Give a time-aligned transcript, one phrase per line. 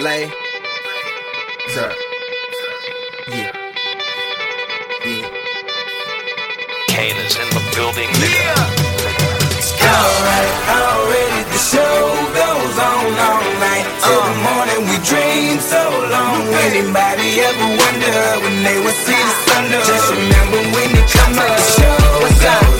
[0.00, 0.32] Lay.
[1.68, 1.92] Sir.
[3.28, 3.52] Yeah.
[5.04, 5.28] Yeah.
[6.88, 8.56] Kane is in the building, nigga.
[9.84, 13.84] Alright, already the show goes on all night.
[14.00, 14.08] Uh.
[14.08, 16.48] Till the morning we dream so long.
[16.48, 19.44] Anybody ever wonder when they would see the ah.
[19.52, 19.64] sun?
[19.84, 22.79] Just remember when it come up, the show goes on.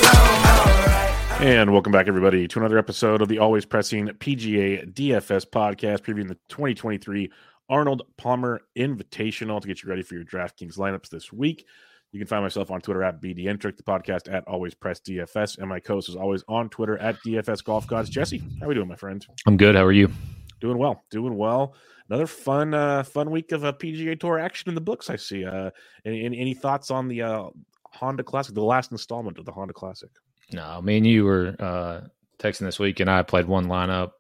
[1.40, 6.28] And welcome back, everybody, to another episode of the Always Pressing PGA DFS podcast, previewing
[6.28, 7.32] the 2023
[7.70, 11.64] Arnold Palmer Invitational to get you ready for your DraftKings lineups this week.
[12.12, 15.66] You can find myself on Twitter at bdentrek, the podcast at Always Press DFS, and
[15.66, 18.10] my co-host is always on Twitter at DFS Golf Gods.
[18.10, 19.26] Jesse, how are we doing, my friend?
[19.46, 19.74] I'm good.
[19.74, 20.12] How are you?
[20.60, 21.74] Doing well, doing well.
[22.10, 25.08] Another fun, uh, fun week of a PGA Tour action in the books.
[25.08, 25.46] I see.
[25.46, 25.70] Uh,
[26.04, 27.44] any, any, any thoughts on the uh,
[27.86, 30.10] Honda Classic, the last installment of the Honda Classic?
[30.52, 32.00] No, me and you were uh,
[32.38, 34.12] texting this week, and I played one lineup.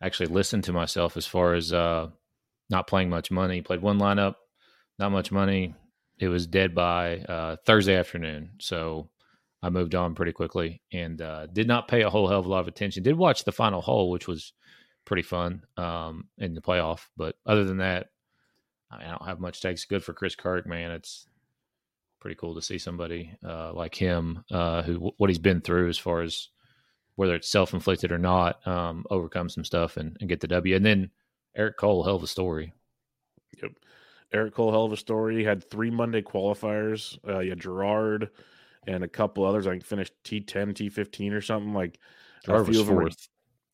[0.00, 2.08] Actually, listened to myself as far as uh,
[2.70, 3.62] not playing much money.
[3.62, 4.34] Played one lineup,
[4.98, 5.74] not much money.
[6.18, 9.10] It was dead by uh, Thursday afternoon, so
[9.62, 12.48] I moved on pretty quickly and uh, did not pay a whole hell of a
[12.48, 13.02] lot of attention.
[13.02, 14.52] Did watch the final hole, which was
[15.04, 18.08] pretty fun um, in the playoff, but other than that,
[18.90, 19.84] I, mean, I don't have much takes.
[19.84, 20.92] Good for Chris Kirk, man.
[20.92, 21.26] It's
[22.20, 25.98] pretty cool to see somebody uh, like him, uh, who what he's been through as
[25.98, 26.48] far as
[27.16, 30.76] whether it's self inflicted or not, um, overcome some stuff and, and, get the W.
[30.76, 31.10] And then
[31.56, 32.72] Eric Cole, hell of a story.
[33.60, 33.72] Yep.
[34.32, 35.36] Eric Cole, hell of a story.
[35.36, 37.18] He had three Monday qualifiers.
[37.26, 38.30] Uh, you had Gerard
[38.86, 39.66] and a couple others.
[39.66, 41.74] I think finished T10, T15 or something.
[41.74, 41.98] Like
[42.44, 43.10] Gerard a few of them were,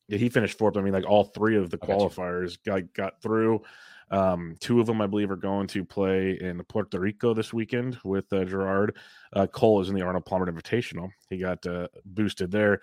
[0.07, 0.77] yeah, he finished fourth.
[0.77, 3.61] I mean, like all three of the qualifiers got got through.
[4.11, 7.97] Um, two of them, I believe, are going to play in Puerto Rico this weekend
[8.03, 8.97] with uh, Gerard.
[9.33, 11.09] Uh, Cole is in the Arnold Palmer Invitational.
[11.29, 12.81] He got uh, boosted there.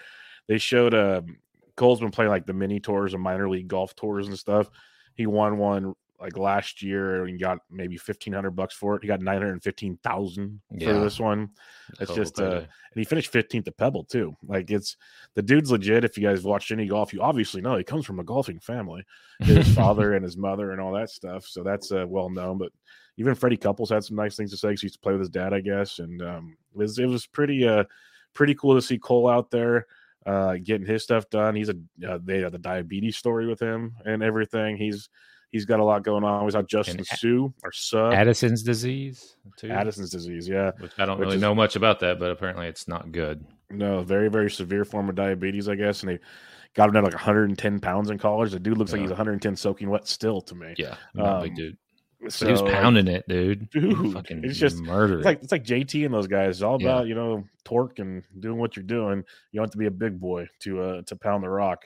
[0.49, 1.23] They showed uh,
[1.77, 4.69] Cole's been playing like the mini tours and minor league golf tours and stuff.
[5.15, 9.03] He won one like last year and got maybe fifteen hundred bucks for it.
[9.03, 10.93] He got nine hundred fifteen thousand yeah.
[10.93, 11.51] for this one.
[12.01, 14.37] It's just uh, and he finished fifteenth at Pebble too.
[14.47, 14.97] Like it's
[15.35, 16.05] the dude's legit.
[16.05, 19.05] If you guys watched any golf, you obviously know he comes from a golfing family.
[19.41, 21.45] His father and his mother and all that stuff.
[21.45, 22.57] So that's uh, well known.
[22.57, 22.71] But
[23.19, 24.69] even Freddie Couples had some nice things to say.
[24.69, 27.27] He used to play with his dad, I guess, and um, it was it was
[27.27, 27.85] pretty uh
[28.33, 29.87] pretty cool to see Cole out there
[30.25, 31.57] uh getting his stuff done.
[31.57, 31.75] He's a
[32.09, 34.77] uh, they had the diabetes story with him and everything.
[34.77, 35.09] He's
[35.53, 36.47] He's got a lot going on.
[36.47, 38.15] We saw Justin and Suh or Sub.
[38.15, 39.37] Addison's disease.
[39.59, 39.71] Too.
[39.71, 40.71] Addison's disease, yeah.
[40.79, 43.45] Which I don't Which really is, know much about that, but apparently it's not good.
[43.71, 46.03] No, very, very severe form of diabetes, I guess.
[46.03, 46.19] And they
[46.73, 48.53] got him down like 110 pounds in college.
[48.53, 48.97] The dude looks yeah.
[48.97, 50.75] like he's 110 soaking wet still to me.
[50.79, 51.77] Yeah, um, big dude.
[52.29, 53.69] So, he was pounding it, dude.
[53.71, 55.17] Dude, fucking it's just murder.
[55.19, 56.57] It's like it's like JT and those guys.
[56.57, 57.09] It's all about yeah.
[57.09, 59.25] you know torque and doing what you're doing.
[59.51, 61.85] You don't have to be a big boy to uh to pound the rock.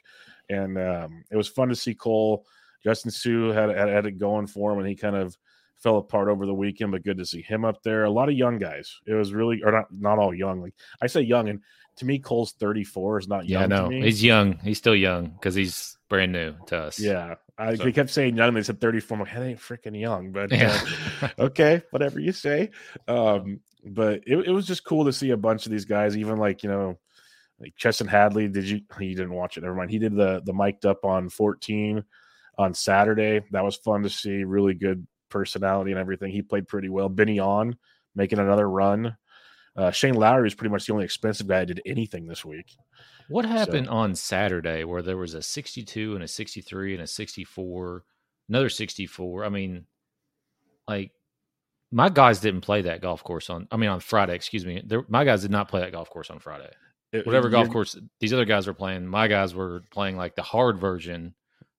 [0.48, 2.46] And um, it was fun to see Cole
[2.86, 5.36] Justin Suh had, had, had it going for him, and he kind of
[5.76, 6.92] fell apart over the weekend.
[6.92, 8.04] But good to see him up there.
[8.04, 9.00] A lot of young guys.
[9.06, 10.62] It was really, or not, not all young.
[10.62, 11.62] Like I say, young, and
[11.96, 13.62] to me, Cole's thirty four is not young.
[13.62, 14.60] Yeah, no, he's young.
[14.62, 17.00] He's still young because he's brand new to us.
[17.00, 17.90] Yeah, I so.
[17.90, 18.54] kept saying young.
[18.54, 19.16] They said thirty four.
[19.16, 20.30] I'm like, that ain't freaking young.
[20.30, 20.80] But yeah.
[21.22, 22.70] uh, okay, whatever you say.
[23.08, 26.36] Um, but it, it was just cool to see a bunch of these guys, even
[26.36, 27.00] like you know
[27.58, 28.46] like Chesson Hadley.
[28.46, 28.82] Did you?
[29.00, 29.62] He didn't watch it.
[29.62, 29.90] Never mind.
[29.90, 32.04] He did the the mic'd up on 14
[32.58, 33.40] on Saturday.
[33.50, 34.44] That was fun to see.
[34.44, 36.30] Really good personality and everything.
[36.30, 37.08] He played pretty well.
[37.08, 37.76] Benny An
[38.14, 39.16] making another run.
[39.76, 42.74] Uh, Shane Lowry was pretty much the only expensive guy that did anything this week.
[43.28, 47.06] What happened so, on Saturday where there was a 62 and a 63 and a
[47.06, 48.04] 64,
[48.48, 49.44] another 64?
[49.44, 49.84] I mean,
[50.88, 51.12] like
[51.92, 53.68] my guys didn't play that golf course on.
[53.70, 54.34] I mean, on Friday.
[54.34, 54.82] Excuse me.
[54.84, 56.70] There, my guys did not play that golf course on Friday.
[57.12, 60.42] It, Whatever golf course these other guys were playing, my guys were playing like the
[60.42, 61.34] hard version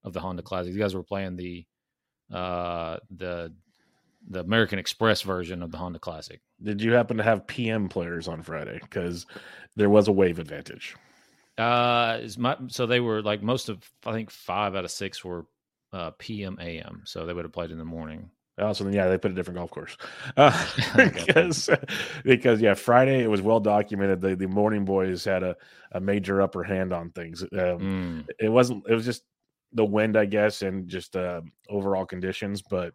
[0.08, 0.74] of the Honda Classic.
[0.74, 1.66] You guys were playing the
[2.34, 3.54] uh the
[4.30, 6.42] the American Express version of the Honda Classic.
[6.62, 8.80] Did you happen to have PM players on Friday?
[8.82, 9.26] Because
[9.76, 10.96] there was a wave advantage.
[11.58, 15.46] Uh, my so they were like most of I think five out of six were
[15.94, 18.30] uh, PM AM, so they would have played in the morning.
[18.60, 19.98] Oh, so then yeah, they put a different golf course
[20.36, 20.66] uh,
[20.96, 21.70] because
[22.24, 24.22] because yeah, Friday it was well documented.
[24.22, 25.56] The the morning boys had a,
[25.92, 27.44] a major upper hand on things.
[27.44, 28.28] Um, mm.
[28.40, 28.84] It wasn't.
[28.88, 29.24] It was just
[29.74, 32.62] the wind, I guess, and just uh, overall conditions.
[32.62, 32.94] But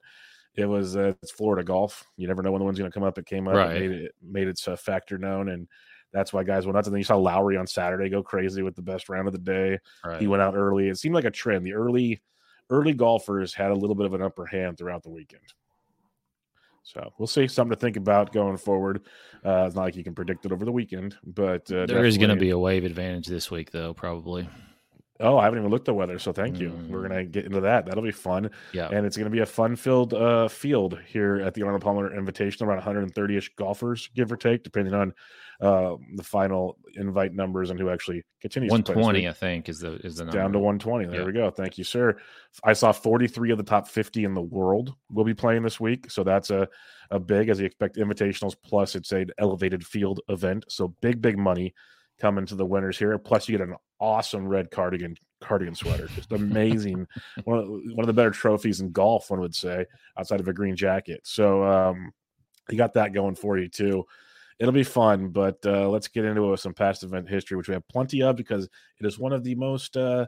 [0.55, 2.05] it was uh, it's Florida golf.
[2.17, 3.19] You never know when the wind's going to come up.
[3.19, 3.77] It came up, right.
[3.77, 5.69] it made it made its uh, factor known, and
[6.13, 6.87] that's why guys went out.
[6.87, 9.39] And then you saw Lowry on Saturday go crazy with the best round of the
[9.39, 9.79] day.
[10.05, 10.21] Right.
[10.21, 10.89] He went out early.
[10.89, 11.65] It seemed like a trend.
[11.65, 12.21] The early
[12.71, 15.43] early golfers had a little bit of an upper hand throughout the weekend.
[16.85, 17.47] So we'll see.
[17.47, 19.03] Something to think about going forward.
[19.45, 22.19] Uh, it's not like you can predict it over the weekend, but uh, there is
[22.19, 24.49] going to be a wave advantage this week, though, probably.
[25.23, 26.71] Oh, I haven't even looked at the weather, so thank you.
[26.89, 27.09] We're Mm.
[27.09, 27.87] gonna get into that.
[27.87, 28.89] That'll be fun, Yeah.
[28.93, 32.63] and it's gonna be a fun-filled uh, field here at the Arnold Palmer Invitational.
[32.67, 35.15] Around 130ish golfers, give or take, depending on
[35.61, 38.73] uh, the final invite numbers and who actually continues.
[38.73, 39.29] to play 120.
[39.29, 40.37] I think, is the is the number.
[40.39, 41.07] down to 120.
[41.07, 41.27] There Yeah.
[41.27, 41.51] we go.
[41.51, 42.17] Thank you, sir.
[42.65, 46.11] I saw 43 of the top 50 in the world will be playing this week,
[46.11, 46.69] so that's a
[47.13, 48.57] a big as you expect invitationals.
[48.65, 51.73] Plus, it's an elevated field event, so big big money
[52.23, 53.19] coming to the winners here.
[53.19, 57.07] Plus, you get an awesome red cardigan cardigan sweater, just amazing.
[57.45, 59.85] one of one of the better trophies in golf, one would say,
[60.17, 61.21] outside of a green jacket.
[61.25, 62.13] So um,
[62.71, 64.07] you got that going for you too.
[64.59, 67.89] It'll be fun, but uh, let's get into some past event history, which we have
[67.89, 68.69] plenty of because
[68.99, 70.27] it is one of the most uh,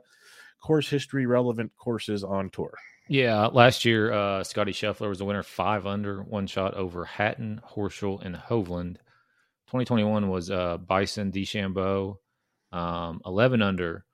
[0.60, 2.74] course history relevant courses on tour.
[3.06, 7.60] Yeah, last year, uh, Scotty Scheffler was the winner, five under, one shot over Hatton,
[7.64, 8.96] Horschel, and Hovland.
[9.74, 12.18] 2021 was uh, Bison DeChambeau,
[12.70, 14.04] um, 11 under,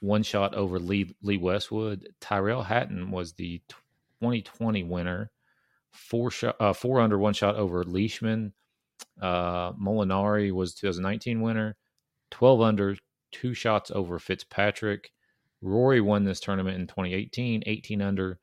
[0.00, 2.08] one shot over Lee, Lee Westwood.
[2.22, 3.60] Tyrell Hatton was the
[4.22, 5.30] 2020 winner,
[5.92, 8.54] four shot, uh, four under, one shot over Leishman.
[9.20, 11.76] Uh, Molinari was 2019 winner,
[12.30, 12.96] 12 under,
[13.30, 15.10] two shots over Fitzpatrick.
[15.60, 18.38] Rory won this tournament in 2018, 18 under,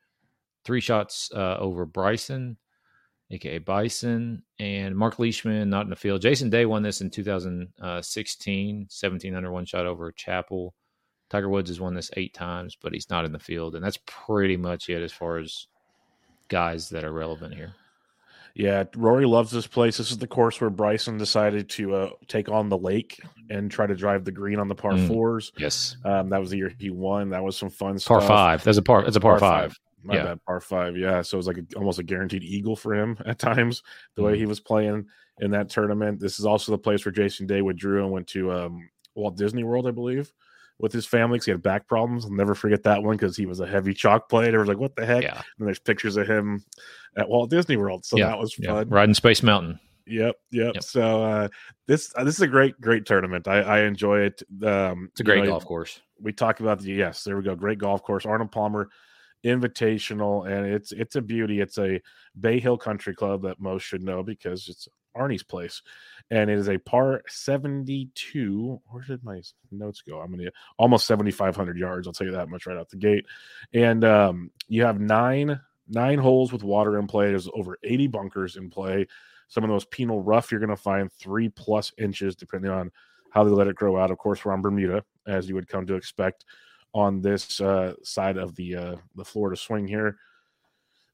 [0.64, 2.58] three shots uh, over Bryson,
[3.32, 6.22] aka Bison, and Mark Leishman not in the field.
[6.22, 10.74] Jason Day won this in 2016, 17 under, one shot over Chappell.
[11.30, 14.00] Tiger Woods has won this eight times, but he's not in the field, and that's
[14.06, 15.68] pretty much it as far as
[16.50, 17.74] guys that are relevant here.
[18.54, 19.96] Yeah, Rory loves this place.
[19.96, 23.18] This is the course where Bryson decided to uh, take on the lake
[23.50, 25.08] and try to drive the green on the par Mm.
[25.08, 25.54] fours.
[25.58, 27.30] Yes, Um, that was the year he won.
[27.30, 28.28] That was some fun par stuff.
[28.28, 28.64] five.
[28.66, 29.04] That's a par.
[29.04, 29.74] That's a par, five.
[30.04, 30.24] My Yeah.
[30.24, 30.98] bad, par five.
[30.98, 33.84] Yeah, so it was like a, almost a guaranteed eagle for him at times.
[34.16, 34.38] The way Mhm.
[34.38, 35.06] he was playing
[35.40, 36.20] in that tournament.
[36.20, 39.64] This is also the place where Jason Day withdrew and went to um, Walt Disney
[39.64, 40.32] World, I believe,
[40.80, 42.26] with his family because he had back problems.
[42.26, 44.60] I'll never forget that one because he was a heavy chalk player.
[44.60, 46.64] was like, "What the heck?" Yeah, And there's pictures of him
[47.16, 48.68] at Walt Disney World, so Yeah, that was yeah.
[48.74, 48.90] fun.
[48.90, 49.80] Riding Space Mountain.
[50.08, 50.74] Yep, yep.
[50.76, 50.84] Yep.
[50.84, 51.48] So uh,
[51.88, 53.48] this uh, this is a great great tournament.
[53.48, 54.42] I, I enjoy it.
[54.64, 56.02] Um, It's a you great know, golf course.
[56.20, 57.56] we talk about the yes, there we go.
[57.56, 58.90] Great golf course, Arnold Palmer
[59.44, 61.62] Invitational, and it's it's a beauty.
[61.62, 62.00] It's a
[62.40, 65.82] Bay Hill Country Club that most should know because it's Arnie's place,
[66.30, 68.80] and it is a par seventy two.
[68.86, 69.42] Where did my
[69.72, 70.20] notes go?
[70.20, 72.06] I'm gonna almost seventy five hundred yards.
[72.06, 73.26] I'll tell you that much right out the gate.
[73.74, 77.30] And um, you have nine nine holes with water in play.
[77.30, 79.08] There's over eighty bunkers in play.
[79.48, 82.92] Some of those penal rough you're gonna find three plus inches depending on
[83.32, 84.12] how they let it grow out.
[84.12, 86.46] Of course, we're on Bermuda, as you would come to expect
[86.94, 90.18] on this uh, side of the uh, the Florida swing here.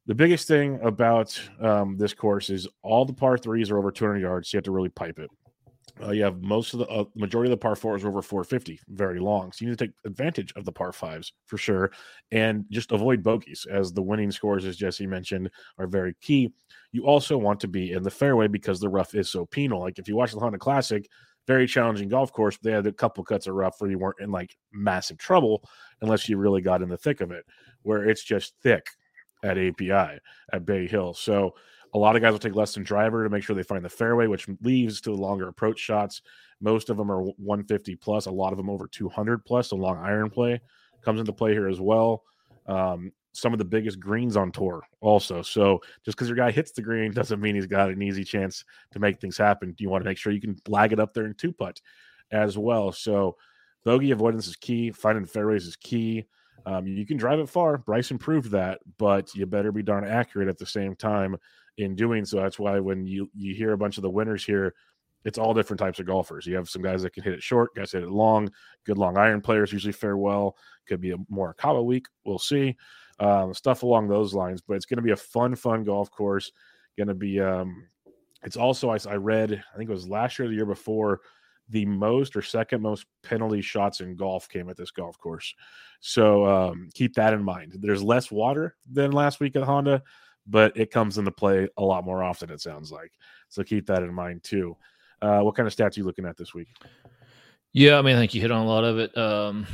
[0.06, 4.20] The biggest thing about um, this course is all the par threes are over 200
[4.20, 4.50] yards.
[4.50, 5.30] So you have to really pipe it.
[6.02, 8.80] Uh, you have most of the uh, majority of the par fours are over 450,
[8.90, 9.52] very long.
[9.52, 11.92] So you need to take advantage of the par fives for sure,
[12.32, 15.50] and just avoid bogeys, as the winning scores, as Jesse mentioned,
[15.80, 16.54] are very key.
[16.92, 19.80] You also want to be in the fairway because the rough is so penal.
[19.80, 21.10] Like if you watch the Honda Classic,
[21.48, 22.58] very challenging golf course.
[22.58, 25.64] They had a couple cuts of rough where you weren't in like massive trouble
[26.02, 27.46] unless you really got in the thick of it,
[27.82, 28.86] where it's just thick
[29.44, 30.20] at API
[30.52, 31.14] at Bay Hill.
[31.14, 31.56] So
[31.94, 33.90] a lot of guys will take less than driver to make sure they find the
[33.90, 36.22] fairway, which leads to longer approach shots.
[36.60, 39.70] Most of them are 150 plus, a lot of them over 200 plus.
[39.70, 40.60] So long iron play
[41.02, 42.24] comes into play here as well.
[42.66, 45.42] Um, some of the biggest greens on tour also.
[45.42, 48.66] So just because your guy hits the green doesn't mean he's got an easy chance
[48.92, 49.76] to make things happen.
[49.78, 51.80] You want to make sure you can lag it up there in two putt
[52.32, 52.92] as well.
[52.92, 53.38] So
[53.86, 54.92] bogey avoidance is key.
[54.92, 56.26] Finding fairways is key.
[56.66, 57.78] Um, you can drive it far.
[57.78, 61.38] Bryson proved that, but you better be darn accurate at the same time
[61.78, 62.38] in doing so.
[62.38, 64.74] That's why when you you hear a bunch of the winners here,
[65.24, 66.46] it's all different types of golfers.
[66.46, 68.50] You have some guys that can hit it short, guys hit it long.
[68.86, 70.58] Good long iron players usually fare well.
[70.88, 72.08] Could be a more Akaba week.
[72.26, 72.76] We'll see.
[73.20, 74.62] Um, stuff along those lines.
[74.62, 76.52] But it's going to be a fun, fun golf course.
[76.98, 77.40] Going to be.
[77.40, 77.88] Um,
[78.44, 79.52] it's also I, I read.
[79.52, 81.22] I think it was last year, or the year before.
[81.70, 85.54] The most or second most penalty shots in golf came at this golf course.
[86.00, 87.74] So um, keep that in mind.
[87.82, 90.02] There's less water than last week at Honda,
[90.46, 92.52] but it comes into play a lot more often.
[92.52, 93.12] It sounds like.
[93.50, 94.78] So keep that in mind too.
[95.22, 96.70] Uh, what kind of stats are you looking at this week?
[97.74, 99.18] Yeah, I mean, I think you hit on a lot of it.
[99.18, 99.68] Um,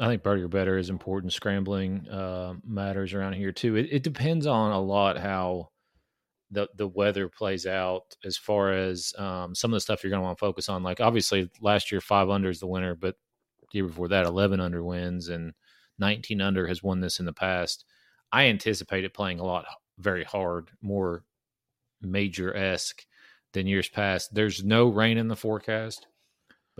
[0.00, 1.32] I think birdie better is important.
[1.32, 3.76] Scrambling uh, matters around here too.
[3.76, 5.68] It, it depends on a lot how
[6.50, 10.20] the the weather plays out as far as um, some of the stuff you're going
[10.20, 10.82] to want to focus on.
[10.82, 13.16] Like obviously, last year five under is the winner, but
[13.72, 15.52] the year before that, eleven under wins, and
[15.98, 17.84] nineteen under has won this in the past.
[18.32, 19.66] I anticipate it playing a lot
[19.98, 21.24] very hard, more
[22.00, 23.04] major esque
[23.52, 24.34] than years past.
[24.34, 26.06] There's no rain in the forecast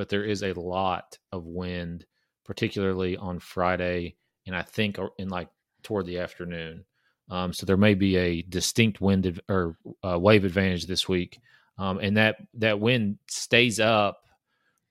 [0.00, 2.06] but there is a lot of wind
[2.50, 5.48] particularly on Friday, and I think in like
[5.84, 6.84] toward the afternoon.
[7.30, 11.38] Um, so there may be a distinct wind av- or uh, wave advantage this week,
[11.78, 14.24] um, and that that wind stays up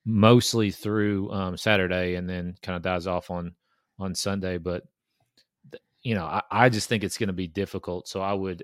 [0.06, 3.54] mostly through um, Saturday, and then kind of dies off on
[4.00, 4.58] on Sunday.
[4.58, 4.84] But
[6.02, 8.08] you know, I, I just think it's going to be difficult.
[8.08, 8.64] So I would,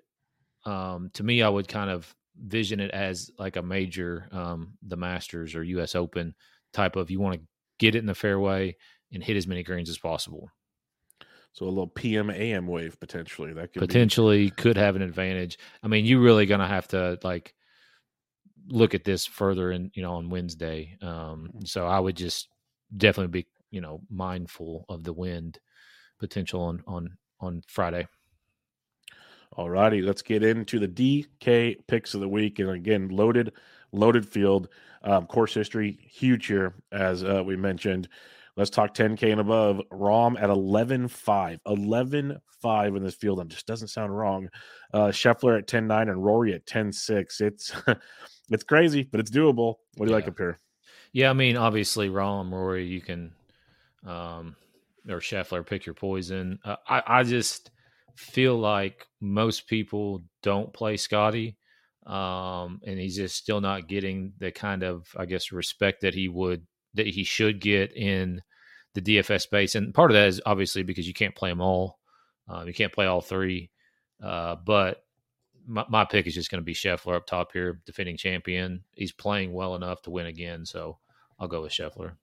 [0.66, 4.96] um, to me, I would kind of vision it as like a major, um, the
[4.96, 5.96] Masters or U.S.
[5.96, 6.34] Open
[6.72, 7.12] type of.
[7.12, 7.48] You want to
[7.80, 8.76] get it in the fairway
[9.12, 10.50] and hit as many greens as possible.
[11.54, 14.52] So a little PM AM wave potentially that could potentially be...
[14.52, 15.58] could have an advantage.
[15.82, 17.54] I mean, you're really gonna have to like
[18.68, 20.98] look at this further and you know on Wednesday.
[21.02, 21.66] Um, mm-hmm.
[21.66, 22.50] so I would just
[22.96, 25.60] definitely be you know mindful of the wind
[26.20, 28.08] potential on on on Friday.
[29.54, 33.54] All righty, let's get into the DK picks of the week, and again, loaded,
[33.96, 34.70] loaded field.
[35.04, 38.10] Um, course history huge here, as uh, we mentioned.
[38.58, 39.82] Let's talk 10K and above.
[39.92, 41.60] Rahm at 11 5.
[41.66, 43.40] 11 5 in this field.
[43.40, 44.50] That just doesn't sound wrong.
[44.94, 47.42] Uh, Scheffler at 10 9 and Rory at 10 6.
[47.42, 47.74] It's
[48.50, 49.76] it's crazy, but it's doable.
[49.96, 50.16] What do you yeah.
[50.16, 50.60] like up here?
[51.12, 53.34] Yeah, I mean, obviously, Rahm, Rory, you can,
[54.06, 54.56] um,
[55.08, 56.60] or Scheffler, pick your poison.
[56.66, 57.72] Uh, I, I just
[58.16, 61.58] feel like most people don't play Scotty.
[62.06, 66.28] Um, and he's just still not getting the kind of, I guess, respect that he
[66.28, 68.42] would that he should get in
[68.94, 69.76] the DFS space.
[69.76, 72.00] And part of that is obviously because you can't play them all.
[72.48, 73.70] Um, you can't play all three.
[74.24, 75.04] Uh, but
[75.68, 78.84] my, my, pick is just going to be Scheffler up top here, defending champion.
[78.96, 81.00] He's playing well enough to win again, so
[81.40, 82.14] I'll go with Scheffler.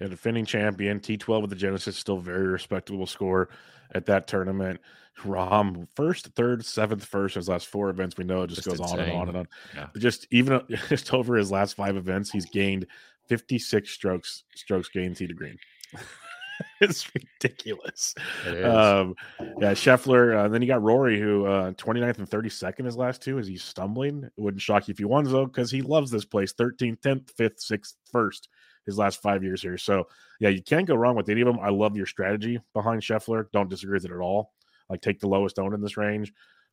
[0.00, 3.48] Yeah, defending champion, T12 with the Genesis, still very respectable score
[3.94, 4.80] at that tournament.
[5.20, 8.16] Rahm, first, third, seventh, first, his last four events.
[8.16, 9.00] We know it just, just goes insane.
[9.00, 9.48] on and on and on.
[9.74, 9.88] Yeah.
[9.98, 12.86] Just even just over his last five events, he's gained
[13.28, 15.58] 56 strokes strokes gained tee to green.
[16.80, 18.14] it's ridiculous.
[18.46, 19.14] It um,
[19.60, 20.36] yeah, Scheffler.
[20.36, 23.38] Uh, then you got Rory, who uh, 29th and 32nd his last two.
[23.38, 24.24] Is he stumbling?
[24.24, 26.52] It wouldn't shock you if he won though, because he loves this place.
[26.54, 28.48] 13th, 10th, 5th, 6th, 1st
[28.86, 29.78] his last five years here.
[29.78, 30.08] So
[30.40, 31.60] yeah, you can't go wrong with any of them.
[31.60, 33.46] I love your strategy behind Scheffler.
[33.52, 34.52] Don't disagree with it at all.
[34.88, 36.32] Like take the lowest owned in this range,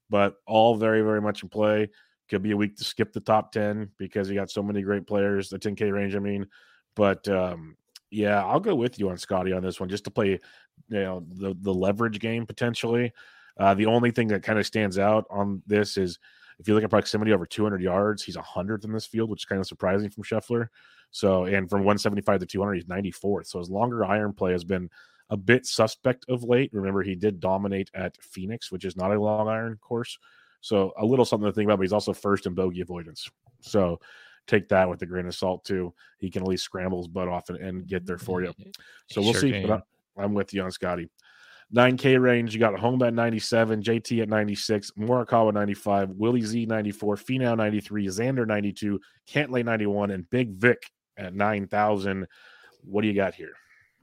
[0.09, 1.89] but all very, very much in play.
[2.29, 5.07] Could be a week to skip the top 10 because you got so many great
[5.07, 6.45] players, the 10K range, I mean.
[6.95, 7.75] But um,
[8.11, 10.39] yeah, I'll go with you on Scotty on this one just to play,
[10.89, 13.11] you know, the, the leverage game potentially.
[13.59, 16.19] Uh, the only thing that kind of stands out on this is
[16.59, 19.45] if you look at proximity over 200 yards, he's 100th in this field, which is
[19.45, 20.67] kind of surprising from Scheffler.
[21.11, 23.47] So, and from 175 to 200, he's 94th.
[23.47, 24.89] So his longer iron play has been
[25.29, 26.71] a bit suspect of late.
[26.73, 30.17] Remember, he did dominate at Phoenix, which is not a long iron course.
[30.61, 33.29] So a little something to think about, but he's also first in bogey avoidance.
[33.61, 33.99] So
[34.47, 35.93] take that with a grain of salt too.
[36.17, 38.53] He can at least scramble his butt off and, and get there for you.
[39.11, 39.65] So we'll sure see.
[39.65, 39.83] But
[40.17, 41.09] I, am with you on Scotty.
[41.75, 47.15] 9K range, you got Homa at 97, JT at 96, Morikawa 95, Willie Z 94,
[47.15, 52.27] Finau 93, Xander 92, Cantlay 91, and Big Vic at 9,000.
[52.83, 53.53] What do you got here?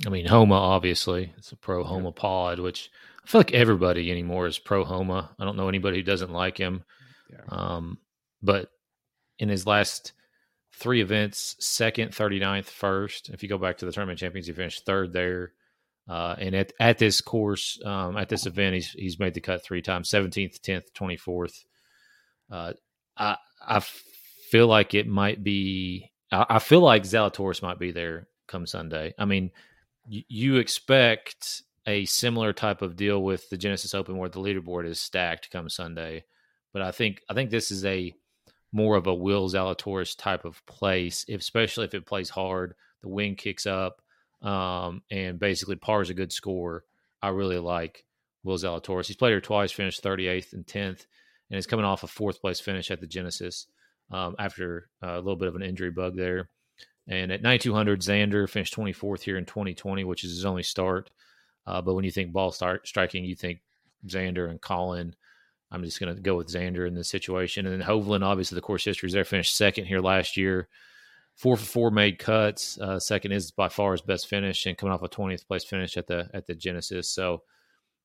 [0.04, 1.32] I mean, Homa, obviously.
[1.38, 2.90] It's a pro Homa pod, which
[3.25, 5.35] I feel like everybody anymore is pro Homa.
[5.38, 6.85] I don't know anybody who doesn't like him.
[7.30, 7.40] Yeah.
[7.49, 7.99] Um,
[8.42, 8.68] but
[9.38, 10.12] in his last
[10.73, 13.30] three events, second, 39th, first.
[13.30, 15.52] If you go back to the tournament champions, he finished third there.
[16.08, 19.64] Uh, and at, at this course, um, at this event, he's he's made the cut
[19.64, 21.64] three times: 17th, 10th, 24th.
[22.50, 22.73] Uh,
[23.16, 23.80] I I
[24.50, 26.12] feel like it might be.
[26.33, 29.14] I, I feel like Zalatoris might be there come Sunday.
[29.18, 29.50] I mean,
[30.11, 34.87] y- you expect a similar type of deal with the Genesis Open where the leaderboard
[34.87, 36.25] is stacked come Sunday.
[36.73, 38.12] But I think I think this is a
[38.73, 43.09] more of a Will Zalatoris type of place, if, especially if it plays hard, the
[43.09, 44.02] wind kicks up,
[44.42, 46.85] um, and basically par is a good score.
[47.23, 48.04] I really like
[48.45, 49.06] Will Zalatoris.
[49.06, 51.06] He's played here twice, finished 38th and 10th,
[51.50, 53.66] and is coming off a fourth place finish at the Genesis
[54.11, 56.49] um, after a little bit of an injury bug there.
[57.09, 61.11] And at 9200, Xander finished 24th here in 2020, which is his only start.
[61.67, 63.61] Uh, but when you think ball start striking, you think
[64.07, 65.15] Xander and Collin.
[65.71, 67.67] I'm just going to go with Xander in this situation.
[67.67, 69.25] And then Hovland, obviously, the course history is there.
[69.25, 70.69] Finished second here last year.
[71.35, 72.79] Four for four made cuts.
[72.81, 75.97] Uh, second is by far his best finish, and coming off a 20th place finish
[75.99, 77.13] at the at the Genesis.
[77.13, 77.43] So,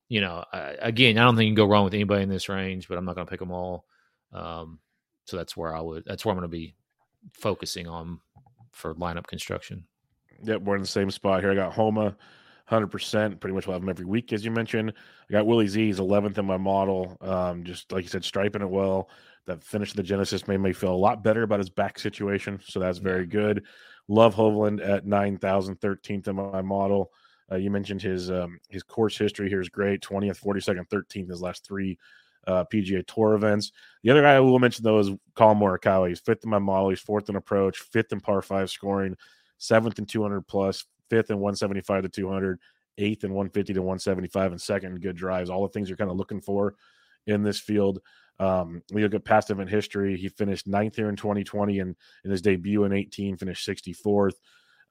[0.09, 2.49] you know, I, again, I don't think you can go wrong with anybody in this
[2.49, 3.85] range, but I'm not going to pick them all.
[4.33, 4.79] Um,
[5.31, 6.03] so that's where I would.
[6.05, 6.75] That's where I'm going to be
[7.31, 8.19] focusing on
[8.73, 9.85] for lineup construction.
[10.43, 11.51] Yep, we're in the same spot here.
[11.51, 12.17] I got Homa
[12.65, 13.39] hundred percent.
[13.39, 14.91] Pretty much will have him every week, as you mentioned.
[15.29, 15.85] I got Willie Z.
[15.85, 17.17] He's eleventh in my model.
[17.21, 19.09] Um, just like you said, striping it well.
[19.45, 22.59] That finish of the Genesis made me feel a lot better about his back situation,
[22.63, 23.65] so that's very good.
[24.07, 27.11] Love Hovland at 9,000, 13th in my model.
[27.51, 31.41] Uh, you mentioned his um, his course history here is great 20th, 42nd, 13th, his
[31.41, 31.97] last three
[32.47, 33.71] uh, PGA Tour events.
[34.03, 36.09] The other guy I will mention though is Collin Morikawa.
[36.09, 36.89] He's fifth in my model.
[36.89, 39.15] He's fourth in approach, fifth in par five scoring,
[39.57, 42.59] seventh in 200 plus, fifth in 175 to 200,
[42.97, 45.49] eighth in 150 to 175, and second in good drives.
[45.49, 46.75] All the things you're kind of looking for
[47.27, 48.01] in this field.
[48.39, 50.17] Um, we look at past event history.
[50.17, 54.33] He finished ninth here in 2020 and in his debut in 18, finished 64th.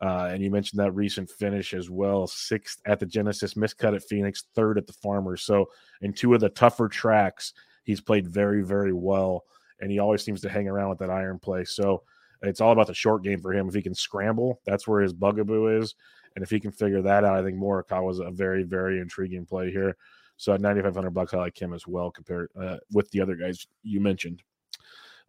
[0.00, 4.02] Uh, and you mentioned that recent finish as well sixth at the Genesis, miscut at
[4.04, 5.42] Phoenix, third at the Farmers.
[5.42, 7.52] So, in two of the tougher tracks,
[7.85, 9.45] he's played very, very well.
[9.80, 11.64] And he always seems to hang around with that iron play.
[11.64, 12.02] So,
[12.42, 13.69] it's all about the short game for him.
[13.69, 15.95] If he can scramble, that's where his bugaboo is.
[16.35, 19.45] And if he can figure that out, I think Morikawa was a very, very intriguing
[19.45, 19.97] play here.
[20.37, 23.66] So at 9,500 bucks, I like him as well compared uh, with the other guys
[23.83, 24.42] you mentioned.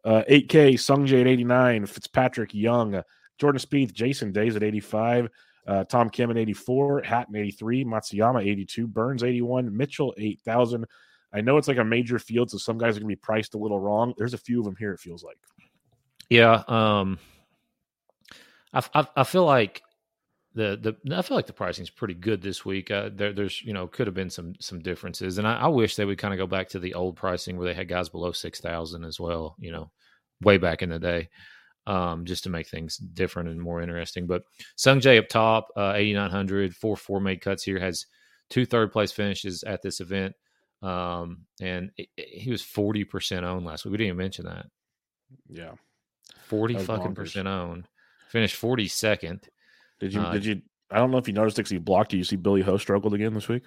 [0.05, 3.03] Uh, 8K, Sungjae at 89, Fitzpatrick Young,
[3.41, 5.27] Jordan Spieth, Jason Days at 85,
[5.65, 10.85] uh, Tom Kim at 84, Hatton 83, Matsuyama 82, Burns 81, Mitchell 8,000.
[11.33, 13.55] I know it's like a major field, so some guys are going to be priced
[13.55, 14.13] a little wrong.
[14.15, 15.37] There's a few of them here, it feels like.
[16.29, 16.63] Yeah.
[16.67, 17.17] Um,
[18.73, 19.81] I, I, I feel like
[20.53, 22.91] the the I feel like the pricing is pretty good this week.
[22.91, 25.95] Uh, there, there's you know could have been some some differences, and I, I wish
[25.95, 28.33] they would kind of go back to the old pricing where they had guys below
[28.33, 29.55] six thousand as well.
[29.59, 29.91] You know,
[30.41, 31.29] way back in the day,
[31.87, 34.27] um, just to make things different and more interesting.
[34.27, 34.43] But
[34.77, 38.05] Sungjae up top, uh, eighty nine hundred, four four made cuts here, has
[38.49, 40.35] two third place finishes at this event,
[40.81, 43.91] um, and it, it, he was forty percent owned last week.
[43.91, 44.67] We didn't even mention that.
[45.49, 45.71] Yeah,
[46.47, 47.15] forty fucking bonkers.
[47.15, 47.87] percent owned.
[48.29, 49.47] Finished forty second.
[49.99, 50.21] Did you?
[50.21, 50.61] Uh, did you?
[50.91, 52.17] I don't know if you noticed it because he blocked you.
[52.19, 53.63] You see Billy Ho struggled again this week.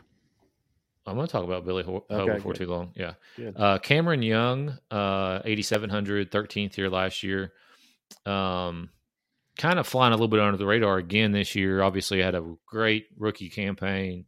[1.07, 2.61] I'm going to talk about Billy Ho, okay, before good.
[2.61, 2.93] too long.
[2.97, 3.13] Yeah.
[3.57, 7.53] Uh, Cameron Young, uh, 8,700, 13th here last year.
[8.27, 8.91] Um,
[9.59, 11.83] kind of flying a little bit under the radar again this year.
[11.83, 14.27] Obviously, had a great rookie campaign,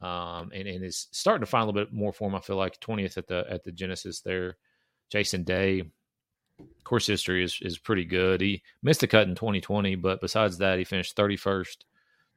[0.00, 2.34] um, and, and is starting to find a little bit more form.
[2.34, 4.56] I feel like 20th at the at the Genesis there.
[5.10, 5.84] Jason Day,
[6.84, 8.40] course history is is pretty good.
[8.40, 11.78] He missed a cut in 2020, but besides that, he finished 31st,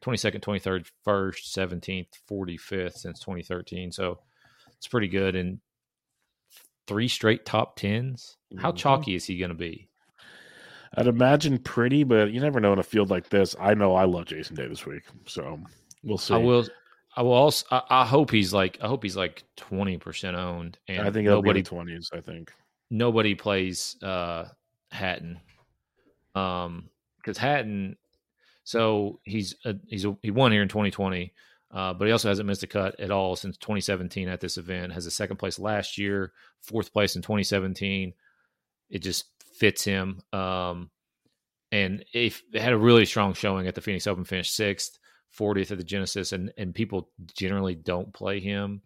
[0.04, 3.92] 22nd, 23rd, 1st, 17th, 45th since 2013.
[3.92, 4.20] So
[4.78, 5.36] it's pretty good.
[5.36, 5.60] And
[6.88, 8.36] three straight top 10s.
[8.58, 8.78] How mm-hmm.
[8.78, 9.87] chalky is he going to be?
[10.96, 13.56] I'd imagine pretty, but you never know in a field like this.
[13.60, 15.60] I know I love Jason Day this week, so
[16.04, 16.34] we'll see.
[16.34, 16.68] I will.
[17.16, 17.66] I will also.
[17.72, 18.78] I, I hope he's like.
[18.82, 20.78] I hope he's like twenty percent owned.
[20.88, 22.10] And I think nobody twenties.
[22.14, 22.52] I think
[22.90, 24.46] nobody plays uh,
[24.92, 25.40] Hatton,
[26.36, 27.98] um, because Hatton.
[28.64, 31.34] So he's a, he's a, he won here in 2020,
[31.72, 34.92] uh, but he also hasn't missed a cut at all since 2017 at this event.
[34.92, 38.14] Has a second place last year, fourth place in 2017.
[38.90, 39.26] It just
[39.58, 40.22] fits him.
[40.34, 40.90] Um,
[41.72, 44.98] and if had a really strong showing at the Phoenix Open, finished sixth,
[45.38, 48.82] 40th at the Genesis, and and people generally don't play him.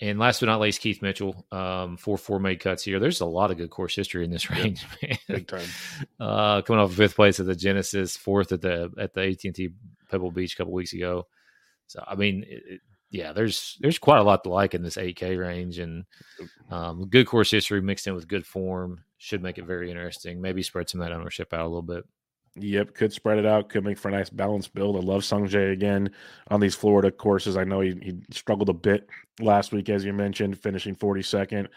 [0.00, 2.98] And last but not least, Keith Mitchell, um, four four made cuts here.
[2.98, 5.18] There's a lot of good course history in this range, man.
[5.28, 5.66] Big time.
[6.18, 9.54] Uh, coming off fifth place at the Genesis, fourth at the at the AT and
[9.54, 9.70] T
[10.10, 11.26] Pebble Beach a couple weeks ago.
[11.86, 15.38] So I mean, it, yeah, there's there's quite a lot to like in this 8K
[15.38, 16.04] range, and
[16.70, 20.38] um, good course history mixed in with good form should make it very interesting.
[20.38, 22.04] Maybe spread some of that ownership out a little bit.
[22.56, 24.96] Yep, could spread it out, could make for a nice balanced build.
[24.96, 26.10] I love Sungjae again
[26.48, 27.56] on these Florida courses.
[27.56, 29.08] I know he, he struggled a bit
[29.40, 31.68] last week, as you mentioned, finishing 42nd.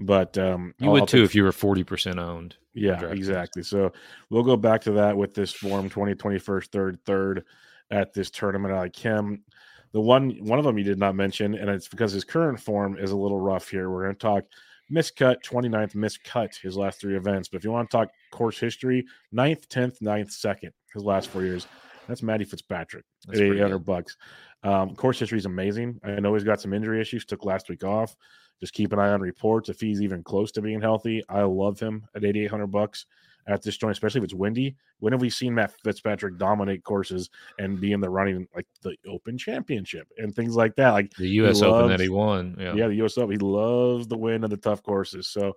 [0.00, 2.56] But um, you would I'll too if you were 40% owned.
[2.74, 3.62] Yeah, exactly.
[3.62, 3.92] So
[4.28, 7.44] we'll go back to that with this form 20, 21st, third, third
[7.90, 8.74] at this tournament.
[8.74, 9.44] I like him.
[9.92, 12.98] The one one of them you did not mention, and it's because his current form
[12.98, 13.88] is a little rough here.
[13.88, 14.44] We're going to talk
[14.92, 17.48] miscut 29th miscut his last three events.
[17.48, 21.42] But if you want to talk course history 9th 10th 9th 2nd his last four
[21.42, 21.66] years.
[22.06, 24.16] That's Matty Fitzpatrick at 800 bucks.
[24.62, 26.00] Um, course history is amazing.
[26.02, 28.16] I know he's got some injury issues took last week off.
[28.60, 29.68] Just keep an eye on reports.
[29.68, 33.06] If he's even close to being healthy I love him at 8800 bucks
[33.48, 34.76] at this joint, especially if it's windy.
[35.00, 38.94] When have we seen Matt Fitzpatrick dominate courses and be in the running like the
[39.08, 40.90] Open Championship and things like that?
[40.90, 41.60] Like the U.S.
[41.60, 42.56] Loves, Open that he won.
[42.58, 42.74] Yeah.
[42.74, 43.16] yeah, the U.S.
[43.16, 43.32] Open.
[43.32, 45.28] He loves the win of the tough courses.
[45.28, 45.56] So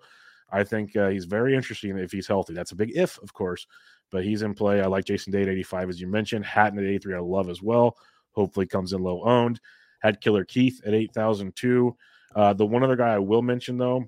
[0.52, 2.54] I think uh, he's very interesting if he's healthy.
[2.54, 3.68] That's a big if, of course,
[4.10, 4.82] but he's in play.
[4.82, 6.46] I like Jason Day at 85, as you mentioned.
[6.46, 7.98] Hatton at 83, I love as well.
[8.32, 9.60] Hopefully comes in low owned.
[10.00, 11.96] Had Killer Keith at 8,002.
[12.34, 14.06] Uh, the one other guy I will mention, though,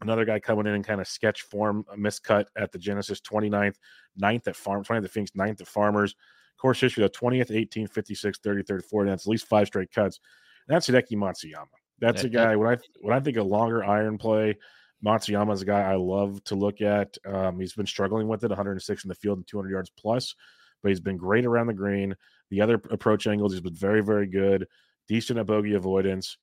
[0.00, 3.76] Another guy coming in and kind of sketch form, a miscut at the Genesis 29th,
[4.20, 6.14] 9th at Farm, 20th at Phoenix, 9th at Farmers.
[6.60, 9.06] Course history, the 20th, 18th, 56, 33rd, 40th.
[9.06, 10.20] That's at least five straight cuts.
[10.66, 11.66] And that's Hideki Matsuyama.
[12.00, 14.56] That's a guy when I when I think of longer iron play,
[15.04, 17.16] Matsuyama is a guy I love to look at.
[17.26, 20.34] Um, he's been struggling with it, 106 in the field and 200 yards plus,
[20.82, 22.14] but he's been great around the green.
[22.50, 24.66] The other approach angles, he's been very, very good.
[25.08, 26.38] Decent at bogey avoidance.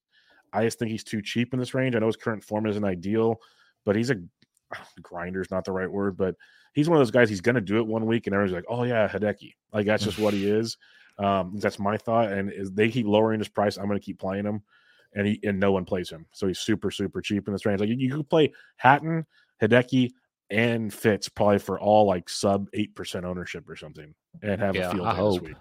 [0.54, 1.96] I just think he's too cheap in this range.
[1.96, 3.42] I know his current form isn't ideal,
[3.86, 4.16] but he's a
[5.02, 6.36] grinder is not the right word, but
[6.74, 7.30] he's one of those guys.
[7.30, 10.04] He's going to do it one week, and everyone's like, "Oh yeah, Hideki." Like that's
[10.04, 10.78] just what he is.
[11.18, 12.32] Um, that's my thought.
[12.32, 14.62] And is they keep lowering his price, I'm going to keep playing him,
[15.14, 17.80] and he and no one plays him, so he's super super cheap in this range.
[17.80, 19.26] Like you, you could play Hatton,
[19.62, 20.12] Hideki,
[20.50, 24.88] and Fitz probably for all like sub eight percent ownership or something, and have Yeah,
[24.88, 25.58] a field day this week,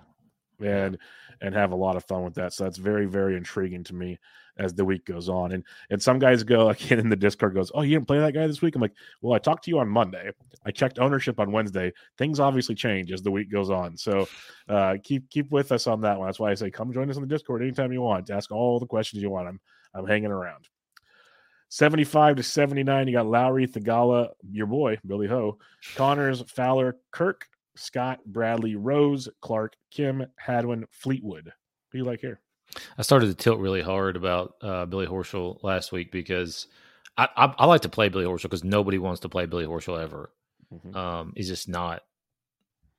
[0.60, 0.98] and
[1.40, 2.52] and have a lot of fun with that.
[2.52, 4.18] So that's very very intriguing to me
[4.60, 5.52] as the week goes on.
[5.52, 8.34] And and some guys go again in the Discord goes, "Oh, you didn't play that
[8.34, 10.30] guy this week?" I'm like, "Well, I talked to you on Monday.
[10.64, 11.92] I checked ownership on Wednesday.
[12.18, 13.96] Things obviously change as the week goes on.
[13.96, 14.28] So
[14.68, 16.28] uh, keep keep with us on that one.
[16.28, 18.30] That's why I say come join us on the Discord anytime you want.
[18.30, 19.48] Ask all the questions you want.
[19.48, 19.60] I'm
[19.94, 20.68] I'm hanging around.
[21.72, 25.56] 75 to 79, you got Lowry, Theegala, your boy, Billy Ho,
[25.94, 27.46] Conners, Fowler, Kirk,
[27.76, 31.44] Scott, Bradley, Rose, Clark, Kim, Hadwin, Fleetwood.
[31.44, 32.40] Who do you like here?
[32.98, 36.66] I started to tilt really hard about uh, Billy Horschel last week because
[37.16, 40.00] I, I, I like to play Billy Horschel because nobody wants to play Billy Horschel
[40.00, 40.30] ever.
[40.72, 40.94] Mhm.
[40.94, 42.02] Um, he's just not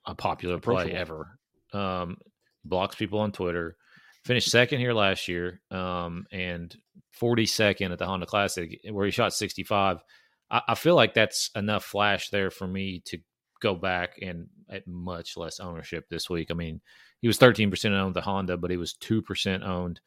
[0.06, 1.40] a popular play ever.
[1.74, 2.18] Um,
[2.66, 3.78] blocks people on Twitter.
[4.26, 6.76] Finished second here last year, um, and
[7.20, 10.04] 42nd at the Honda Classic, where he shot 65.
[10.52, 13.18] I, I feel like that's enough flash there for me to
[13.62, 16.52] go back and at much less ownership this week.
[16.52, 16.82] I mean,
[17.22, 20.02] he was 13% owned the Honda, but he was 2% owned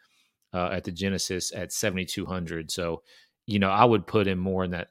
[0.52, 2.70] uh, at the Genesis at 7,200.
[2.70, 3.02] So,
[3.46, 4.88] you know, I would put him more in that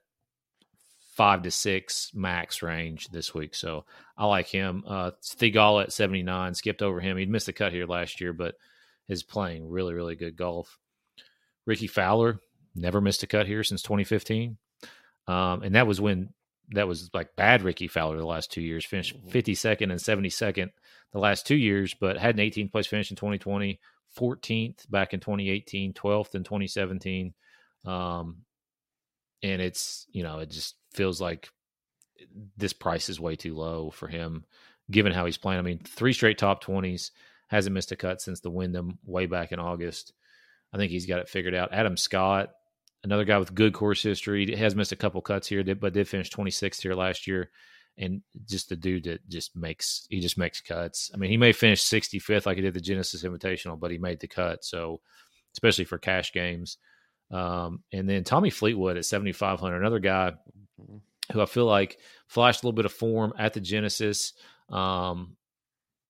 [1.13, 3.53] five to six max range this week.
[3.53, 3.85] So
[4.17, 4.83] I like him.
[4.87, 7.17] Uh, Theegala at 79, skipped over him.
[7.17, 8.55] He'd missed the cut here last year, but
[9.07, 10.79] is playing really, really good golf.
[11.65, 12.39] Rickie Fowler
[12.75, 14.57] never missed a cut here since 2015.
[15.27, 16.29] Um, and that was when
[16.71, 20.69] that was like bad Rickie Fowler the last two years, finished 52nd and 72nd
[21.11, 23.79] the last two years, but had an 18th place finish in 2020,
[24.17, 27.33] 14th back in 2018, 12th in 2017.
[27.85, 28.37] Um,
[29.41, 31.49] and it's, you know, it just feels like
[32.57, 34.45] this price is way too low for him,
[34.89, 35.59] given how he's playing.
[35.59, 37.11] I mean, three straight top 20s,
[37.47, 40.13] hasn't missed a cut since the Wyndham way back in August.
[40.73, 41.71] I think he's got it figured out.
[41.71, 42.49] Adam Scott,
[43.03, 46.07] another guy with good course history, he has missed a couple cuts here, but did
[46.07, 47.49] finish 26th here last year.
[47.97, 51.11] And just the dude that just makes he just makes cuts.
[51.13, 54.19] I mean, he may finish 65th like he did the Genesis Invitational, but he made
[54.19, 54.65] the cut.
[54.65, 55.01] So,
[55.53, 56.77] especially for cash games.
[57.29, 60.33] Um, and then Tommy Fleetwood at 7,500, another guy
[61.31, 64.33] who I feel like flashed a little bit of form at the Genesis.
[64.69, 65.37] Um,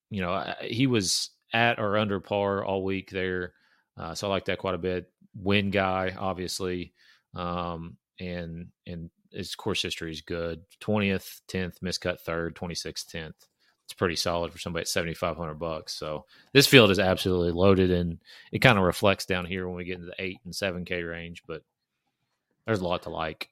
[0.10, 3.54] you know, he was at or under par all week there.
[3.98, 5.12] Uh, so I like that quite a bit.
[5.36, 6.94] Win guy, obviously.
[7.36, 10.62] Um, and, and his course history is good.
[10.82, 13.34] 20th, 10th, miscut third, 26th, 10th.
[13.86, 15.94] It's pretty solid for somebody at 7,500 bucks.
[15.94, 18.20] So this field is absolutely loaded and
[18.52, 21.44] it kind of reflects down here when we get into the eight and 7K range,
[21.48, 21.64] but
[22.66, 23.50] there's a lot to like.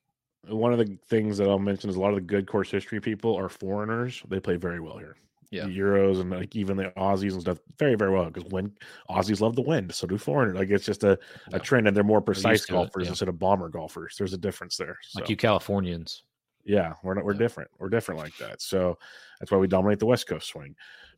[0.47, 2.99] One of the things that I'll mention is a lot of the good course history
[2.99, 4.23] people are foreigners.
[4.27, 5.15] They play very well here.
[5.51, 5.65] Yeah.
[5.65, 8.71] The Euros and like even the Aussies and stuff very, very well because when
[9.09, 10.57] Aussies love the wind, so do foreigners.
[10.57, 11.19] Like it's just a,
[11.51, 11.57] Yeah.
[11.57, 13.09] a trend and they're more precise it, golfers yeah.
[13.09, 14.15] instead of bomber golfers.
[14.17, 14.97] There's a difference there.
[15.13, 16.23] Like you Californians.
[16.63, 17.39] yeah, we're not, we're Yeah.
[17.39, 17.71] different.
[17.79, 18.61] We're different like that.
[18.61, 18.97] So
[19.39, 20.75] that's why we dominate the West Coast swing.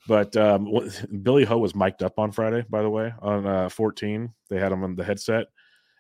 [0.08, 0.68] But um,
[1.22, 4.34] Billy Ho was mic'd up on Friday, by the way, on uh, 14.
[4.50, 5.46] They had him on the headset,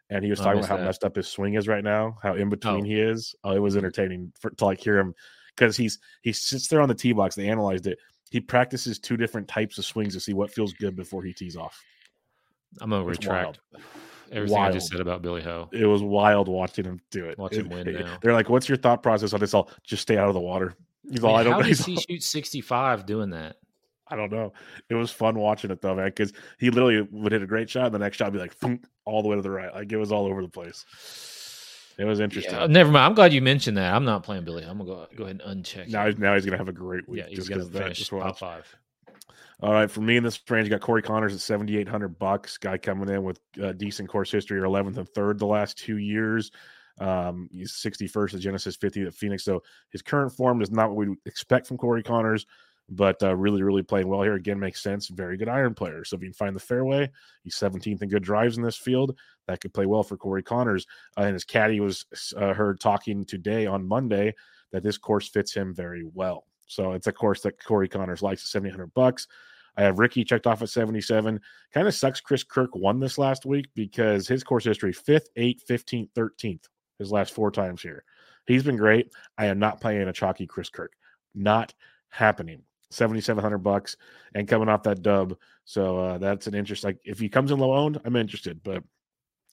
[0.10, 0.86] and he was talking about how that.
[0.86, 2.84] messed up his swing is right now, how in between Oh.
[2.84, 3.36] he is.
[3.44, 5.14] Oh, it was entertaining for, to like hear him
[5.56, 7.36] because he's he sits there on the tee box.
[7.36, 8.00] They analyzed it.
[8.34, 11.56] He practices two different types of swings to see what feels good before he tees
[11.56, 11.80] off.
[12.82, 13.60] I'm gonna It's retract
[14.32, 15.70] everything I just said about Billy Ho.
[15.72, 17.38] It was wild watching him do it.
[17.38, 18.18] Watch him win it- now.
[18.24, 20.74] They're like, "What's your thought process on this?" All just stay out of the water.
[21.08, 23.58] He's I all I don't how does he shoot 65 doing that?
[24.08, 24.54] I don't know.
[24.90, 27.86] It was fun watching it though, man, because he literally would hit a great shot,
[27.86, 28.56] and the next shot would be like
[29.06, 29.72] all the way to the right.
[29.72, 30.86] Like it was all over the place.
[31.98, 32.54] It was interesting.
[32.54, 33.06] Yeah, never mind.
[33.06, 33.94] I'm glad you mentioned that.
[33.94, 34.64] I'm not playing Billy.
[34.64, 35.90] I'm gonna go go ahead and uncheck.
[35.90, 36.12] now, him.
[36.12, 37.22] he's, now he's gonna have a great week.
[37.22, 37.84] yeah, he's just gonna that.
[37.84, 38.76] finish Just top five.
[39.62, 42.18] All right, for me in this range, you got Corey Conners at seventy eight hundred
[42.20, 42.58] bucks.
[42.58, 45.98] Guy coming in with uh, decent course history, or eleventh and third the last two
[45.98, 46.52] years.
[47.00, 49.44] Um, he's sixty first at Genesis, fifty at Phoenix.
[49.44, 52.46] So his current form is not what we expect from Corey Conners,
[52.90, 54.36] but uh, really, really playing well here.
[54.36, 55.08] Again, makes sense.
[55.08, 56.04] Very good iron player.
[56.04, 57.10] So if you can find the fairway,
[57.44, 59.18] he's seventeenth in good drives in this field.
[59.48, 60.86] That could play well for Corey Conners.
[61.18, 62.06] Uh, and his caddy was
[62.38, 64.34] uh, heard talking today on Monday
[64.72, 66.46] that this course fits him very well.
[66.68, 69.28] So it's a course that Corey Conners likes at seventy hundred bucks.
[69.76, 71.40] I have Rickie checked off at 77.
[71.74, 75.62] Kind of sucks Chris Kirk won this last week because his course history 5th, 8th,
[75.68, 76.66] 15th, 13th,
[77.00, 78.04] his last four times here.
[78.46, 79.12] He's been great.
[79.38, 80.94] I am not playing a chalky Chris Kirk.
[81.34, 81.74] Not
[82.10, 82.62] happening.
[82.94, 83.98] 7,700 bucks,
[84.36, 85.38] and coming off that dub.
[85.66, 86.84] So uh, that's an interest.
[86.84, 88.84] Like if he comes in low owned, I'm interested, but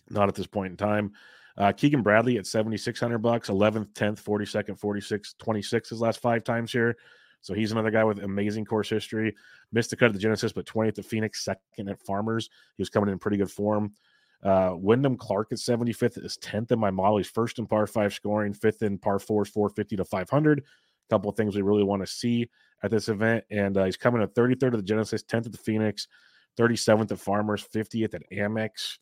[0.08, 1.12] not at this point in time.
[1.56, 6.72] Uh, Keegan Bradley at 7,600 bucks, 11th, 10th, 42nd, 46, 26 his last five times
[6.72, 6.96] here.
[7.42, 9.34] So he's another guy with amazing course history.
[9.72, 12.50] Missed the cut at the Genesis, but 20th at Phoenix, second at Farmers.
[12.76, 13.92] He was coming in pretty good form.
[14.42, 17.18] Uh, Wyndham Clark at 75th is 10th in my model.
[17.18, 20.58] He's first in par five scoring, fifth in par fours, 450 to 500.
[20.60, 20.62] A
[21.10, 22.48] couple of things we really want to see
[22.82, 23.44] at this event.
[23.50, 26.08] And uh, he's coming at 33rd of the Genesis, 10th of the Phoenix,
[26.58, 28.98] 37th at Farmers, 50th at Amex.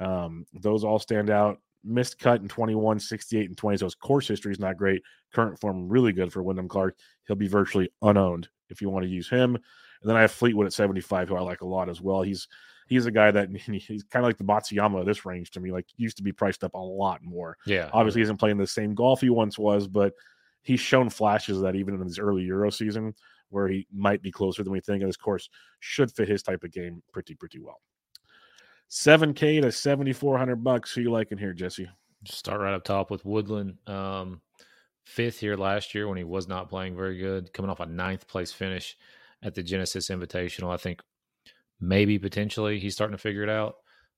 [0.00, 1.58] Um, those all stand out.
[1.82, 3.78] Missed cut in 21, 68, and 20.
[3.78, 5.02] So his course history is not great.
[5.32, 6.96] Current form really good for Wyndham Clark.
[7.26, 9.54] He'll be virtually unowned if you want to use him.
[9.54, 12.22] And then I have Fleetwood at 75, who I like a lot as well.
[12.22, 12.48] He's
[12.86, 15.72] he's a guy that he's kind of like the Matsuyama of this range to me.
[15.72, 17.56] Like used to be priced up a lot more.
[17.64, 17.88] Yeah.
[17.92, 20.12] Obviously, he isn't playing the same golf he once was, but
[20.62, 23.14] he's shown flashes of that even in his early Euro season
[23.50, 25.02] where he might be closer than we think.
[25.02, 25.48] And this course
[25.80, 27.80] should fit his type of game pretty, pretty well.
[28.90, 30.92] 7K to 7,400 bucks.
[30.92, 31.88] Who you liking here, Jesse?
[32.24, 33.76] Start right up top with Woodland.
[33.86, 34.40] Um,
[35.04, 38.26] fifth here last year when he was not playing very good, coming off a ninth
[38.26, 38.96] place finish
[39.42, 40.72] at the Genesis Invitational.
[40.72, 41.00] I think
[41.80, 43.76] maybe potentially he's starting to figure it out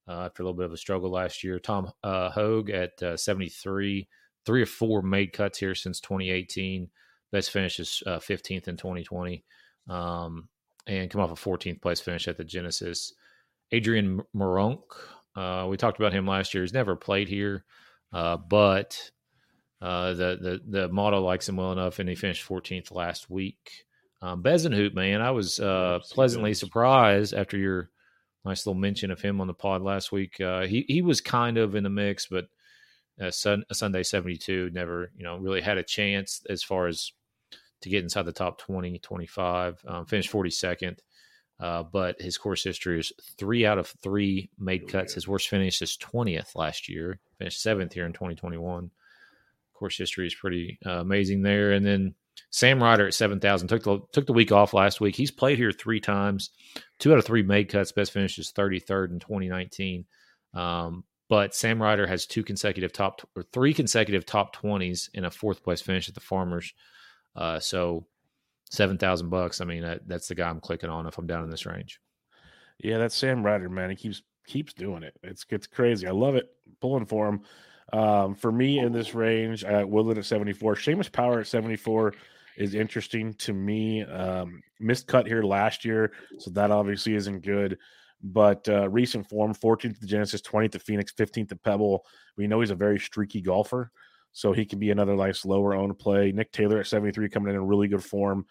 [0.08, 1.58] uh, after a little bit of a struggle last year.
[1.58, 4.08] Tom uh, Hoge at uh, 73,
[4.44, 6.88] three or four made cuts here since 2018.
[7.30, 9.44] Best finish is 15th uh, in 2020,
[9.88, 10.48] um,
[10.86, 13.14] and come off a 14th place finish at the Genesis.
[13.70, 14.82] Adrian Meronk,
[15.34, 16.62] uh, we talked about him last year.
[16.62, 17.64] He's never played here,
[18.12, 19.10] uh, but
[19.80, 23.86] the the the model likes him well enough, and he finished 14th last week.
[24.22, 27.90] Um, Bezuidenhout, man, I was uh, pleasantly surprised after your
[28.44, 30.40] nice little mention of him on the pod last week.
[30.40, 32.46] Uh, he he was kind of in the mix, but
[33.22, 37.12] uh, sun, Sunday seventy two never you know really had a chance as far as
[37.82, 39.84] to get inside the top 20, 25.
[39.86, 41.02] Um, finished forty second.
[41.60, 45.14] Uh, but his course history is three out of three made cuts.
[45.14, 48.90] His worst finish is 20th last year, finished seventh here in 2021.
[49.72, 51.72] Course history is pretty uh, amazing there.
[51.72, 52.14] And then
[52.50, 55.16] Sam Ryder at seven thousand took the took the week off last week.
[55.16, 56.50] He's played here three times,
[56.98, 57.92] two out of three made cuts.
[57.92, 60.04] Best finish is thirty third in twenty nineteen.
[60.54, 65.30] Um, but Sam Ryder has two consecutive top or three consecutive top twenties in a
[65.30, 66.74] fourth place finish at the Farmers.
[67.34, 68.04] Uh, so
[68.70, 69.62] seven thousand bucks.
[69.62, 72.00] I mean, that, that's the guy I'm clicking on if I'm down in this range.
[72.76, 73.88] Yeah, that's Sam Ryder, man.
[73.88, 75.14] He keeps keeps doing it.
[75.22, 76.06] It's it's crazy.
[76.06, 76.50] I love it.
[76.82, 77.40] Pulling for him.
[77.94, 80.74] Um, for me in this range, I Woodland at 74.
[80.74, 82.12] Seamus Power at 74
[82.58, 84.02] is interesting to me.
[84.02, 87.78] Um, missed cut here last year, so that obviously isn't good.
[88.22, 92.04] But uh, recent form 14th to Genesis, 20th to Phoenix, 15th to Pebble.
[92.36, 93.90] We know he's a very streaky golfer,
[94.30, 96.32] so he can be another nice lower owned play.
[96.32, 98.46] Nick Taylor at 73 coming in in really good form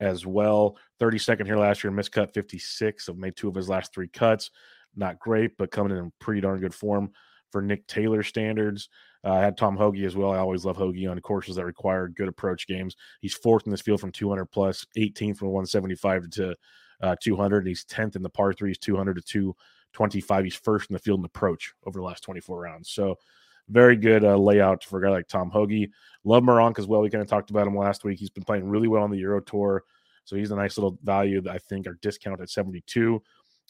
[0.00, 0.76] as well.
[1.00, 4.50] 32nd here last year, missed cut 56, so made two of his last three cuts.
[4.94, 7.10] Not great, but coming in pretty darn good form
[7.50, 8.88] for Nick Taylor standards.
[9.24, 10.32] Uh, I had Tom Hoge as well.
[10.32, 12.96] I always love Hoge on courses that require good approach games.
[13.20, 16.56] He's fourth in this field from 200 plus, 18th from 175 to
[17.00, 20.44] uh, 200, and he's 10th in the par threes, 200 to 225.
[20.44, 22.90] He's first in the field in approach over the last 24 rounds.
[22.90, 23.16] So
[23.68, 25.88] very good uh, layout for a guy like Tom Hoge.
[26.24, 27.00] Love Meronk as well.
[27.00, 28.18] We kind of talked about him last week.
[28.18, 29.82] He's been playing really well on the Euro Tour.
[30.24, 33.22] So he's a nice little value that I think are discount at 72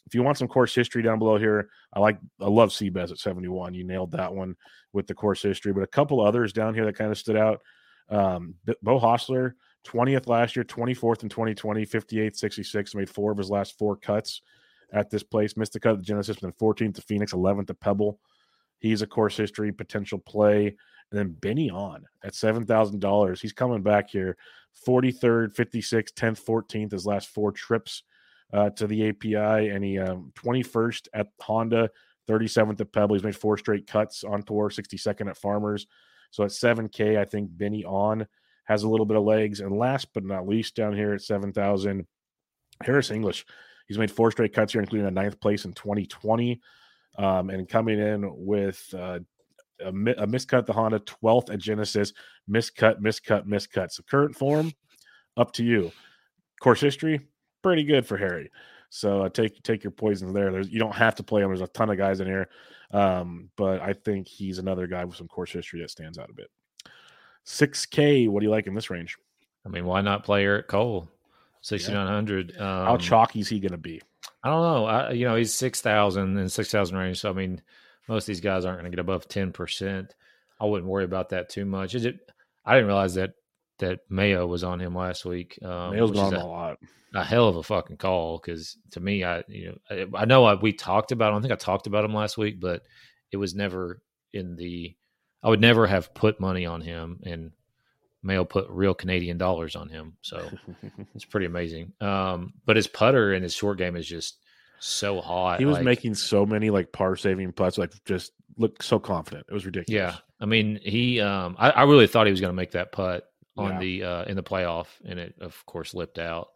[0.07, 3.19] if you want some course history down below here, I like I love Seabez at
[3.19, 3.73] 71.
[3.73, 4.55] You nailed that one
[4.93, 7.61] with the course history, but a couple others down here that kind of stood out.
[8.09, 9.53] Um, Beau Hossler,
[9.87, 14.41] 20th last year, 24th in 2020, 58th, 66, made four of his last four cuts
[14.91, 15.57] at this place.
[15.57, 18.19] Missed the cut at the Genesis, then 14th to Phoenix, 11th to Pebble.
[18.79, 20.75] He's a course history potential play.
[21.11, 23.39] And then Benny An at $7,000.
[23.39, 24.37] He's coming back here.
[24.85, 28.03] 43rd, 56th, 10th, 14th, his last four trips
[28.53, 31.89] uh, to the API, and he um, 21st at Honda,
[32.29, 33.15] 37th at Pebble.
[33.15, 35.87] He's made four straight cuts on tour, 62nd at Farmers.
[36.31, 38.27] So at 7K, I think Benny An
[38.67, 39.59] has a little bit of legs.
[39.59, 42.05] And last but not least, down here at 7,000,
[42.83, 43.45] Harris English.
[43.87, 46.61] He's made four straight cuts here, including a ninth place in 2020.
[47.17, 49.19] Um, and coming in with uh,
[49.79, 52.13] a, a miscut the Honda, 12th at Genesis,
[52.49, 53.91] miscut, miscut, miscut.
[53.91, 54.71] So current form,
[55.35, 55.91] up to you.
[56.61, 57.21] Course history,
[57.63, 58.51] pretty good for Harry.
[58.89, 60.51] So uh, take take your poisons there.
[60.51, 61.49] There's you don't have to play him.
[61.49, 62.47] There's a ton of guys in here,
[62.91, 66.33] um, but I think he's another guy with some course history that stands out a
[66.33, 66.49] bit.
[67.49, 68.27] Six K.
[68.27, 69.17] What do you like in this range?
[69.65, 71.07] I mean, why not play Eric Cole?
[71.61, 72.51] Sixty nine hundred.
[72.53, 72.81] Yeah.
[72.81, 74.01] Um, How chalky is he going to be?
[74.43, 74.85] I don't know.
[74.85, 77.19] I, you know, he's 6,000 and 6,000 range.
[77.19, 77.61] So I mean,
[78.09, 80.13] most of these guys aren't going to get above ten percent.
[80.59, 81.95] I wouldn't worry about that too much.
[81.95, 82.19] Is it?
[82.65, 83.31] I didn't realize that
[83.79, 85.57] that Mayo was on him last week.
[85.63, 86.79] Um, Mayo's gone a, a lot.
[87.15, 90.43] a hell of a fucking call because to me, I you know I, I know
[90.43, 91.31] I, we talked about.
[91.31, 92.83] I think I talked about him last week, but
[93.31, 94.01] it was never
[94.33, 94.96] in the.
[95.43, 97.51] I would never have put money on him, and
[98.23, 100.17] Mayo put real Canadian dollars on him.
[100.21, 100.49] So
[101.15, 101.93] it's pretty amazing.
[102.01, 104.37] Um, but his putter and his short game is just
[104.79, 105.59] so hot.
[105.59, 109.45] he was like- making so many like par saving putts, like just looked so confident.
[109.49, 109.95] It was ridiculous.
[109.95, 111.21] Yeah, I mean, he.
[111.21, 113.79] Um, I, I really thought he was going to make that putt on Yeah.
[113.79, 116.49] the uh, in the playoff, and it of course lipped out.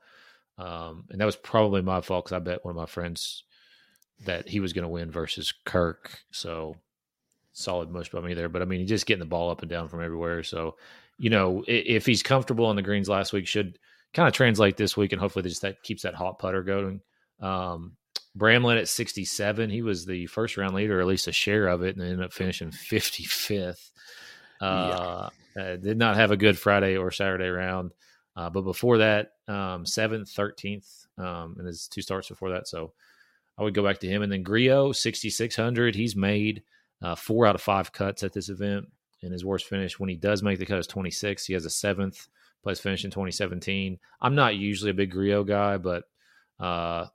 [0.58, 3.44] Um, and that was probably my fault because I bet one of my friends
[4.26, 6.20] that he was going to win versus Kirk.
[6.32, 6.76] So
[7.54, 8.50] solid mush by me there.
[8.50, 10.44] But I mean, he's just getting the ball up and down from everywhere.
[10.44, 10.76] So
[11.18, 13.78] you know, if he's comfortable on the greens last week, should
[14.14, 17.02] kind of translate this week, and hopefully just that keeps that hot putter going.
[17.40, 17.96] Um,
[18.36, 19.70] Bramlett at 67.
[19.70, 22.26] He was the first round leader, or at least a share of it, and ended
[22.26, 23.92] up finishing 55th.
[24.60, 27.92] Uh, uh, did not have a good Friday or Saturday round.
[28.36, 32.68] Uh, but before that, um, seventh, 13th, um, and his two starts before that.
[32.68, 32.94] So
[33.58, 34.22] I would go back to him.
[34.22, 35.96] And then Grillo, 6,600.
[35.96, 36.64] He's made
[37.02, 38.86] uh, four out of five cuts at this event.
[39.24, 41.46] And his worst finish when he does make the cut is 26.
[41.46, 42.28] He has a seventh
[42.64, 44.00] place finish in 2017.
[44.22, 46.06] I'm not usually a big Grillo guy, but
[46.60, 47.08] uh,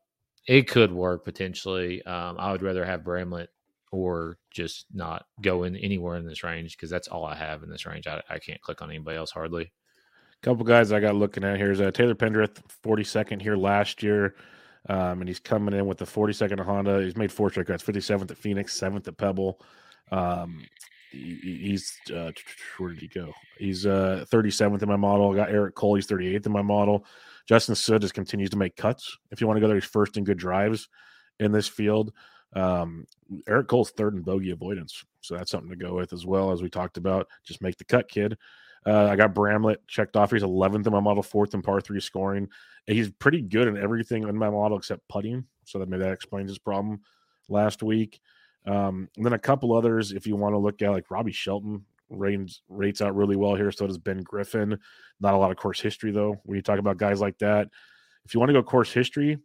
[0.47, 2.03] it could work potentially.
[2.05, 3.49] Um, I would rather have Bramlett
[3.93, 7.71] or just not go in anywhere in this range because that's all I have in
[7.71, 8.07] this range.
[8.07, 9.63] I, I can't click on anybody else hardly.
[9.63, 14.03] A couple guys I got looking at here is uh, Taylor Pendrith, 42nd here last
[14.03, 14.35] year.
[14.89, 17.03] Um, and he's coming in with the 42nd Honda.
[17.03, 19.61] He's made four straight cuts 57th at Phoenix, 7th at Pebble.
[20.13, 20.65] Um,
[21.11, 22.31] he- he- he's, uh,
[22.79, 23.33] where did he go?
[23.59, 25.33] He's uh, 37th in my model.
[25.33, 27.05] I got Eric Cole, he's 38th in my model.
[27.49, 29.17] Justin Suh just continues to make cuts.
[29.31, 30.89] If you want to go there, he's first in good drives
[31.41, 32.13] in this field.
[32.55, 33.07] Um,
[33.49, 35.05] Eric Cole's third in bogey avoidance.
[35.21, 37.27] So that's something to go with as well, as we talked about.
[37.45, 38.37] Just make the cut, kid.
[38.87, 40.31] Uh, I got Bramlett checked off.
[40.31, 42.49] He's 11th in my model, fourth in par three scoring.
[42.87, 45.45] And he's pretty good in everything in my model except putting.
[45.65, 47.01] So that maybe that explains his problem
[47.49, 48.21] last week.
[48.65, 51.85] Um, and then a couple others, if you want to look at like Robbie Shelton
[52.11, 53.73] rates rates out really well here.
[53.73, 54.79] So does Ben Griffin.
[55.21, 56.41] Not a lot of course history though.
[56.45, 57.69] When you talk about guys like that,
[58.25, 59.39] if you want to go course history,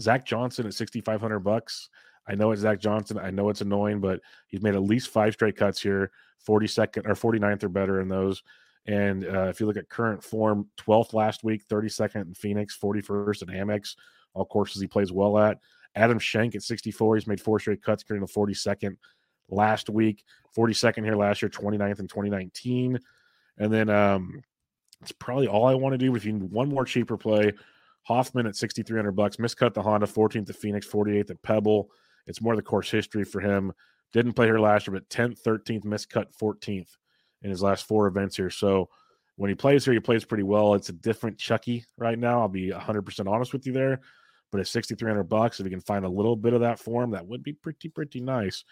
[0.00, 1.88] Zach Johnson at 6,500 bucks.
[2.26, 3.18] I know it's Zach Johnson.
[3.18, 6.10] I know it's annoying, but he's made at least five straight cuts here,
[6.46, 8.42] 42nd or 49th or better in those.
[8.86, 13.42] And uh, if you look at current form, 12th last week, 32nd in Phoenix, 41st
[13.42, 13.96] in Amex,
[14.34, 15.58] all courses he plays well at.
[15.94, 18.96] Adam Schenk at 64, he's made four straight cuts, getting the 42nd
[19.50, 20.24] last week,
[20.56, 22.98] 42nd here last year, 29th in 2019.
[23.58, 24.42] And then um,
[25.02, 26.14] it's probably all I want to do.
[26.16, 27.52] If you need one more cheaper play,
[28.04, 31.90] Hoffman at 6,300 bucks, miscut the Honda, 14th at Phoenix, 48th at Pebble.
[32.26, 33.72] It's more the course history for him.
[34.12, 36.88] Didn't play here last year, but 10th, 13th, miscut 14th
[37.42, 38.50] in his last four events here.
[38.50, 38.88] So
[39.36, 40.74] when he plays here, he plays pretty well.
[40.74, 42.40] It's a different Chucky right now.
[42.40, 44.00] I'll be 100% honest with you there.
[44.50, 47.26] But at 6,300 bucks, if he can find a little bit of that form, that
[47.26, 48.64] would be pretty, pretty nice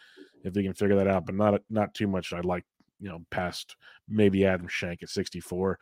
[0.45, 1.25] if he can figure that out.
[1.25, 2.35] But not not too much.
[2.35, 2.67] I'd like,
[3.01, 5.79] you know, past maybe Adam Schenk at 64.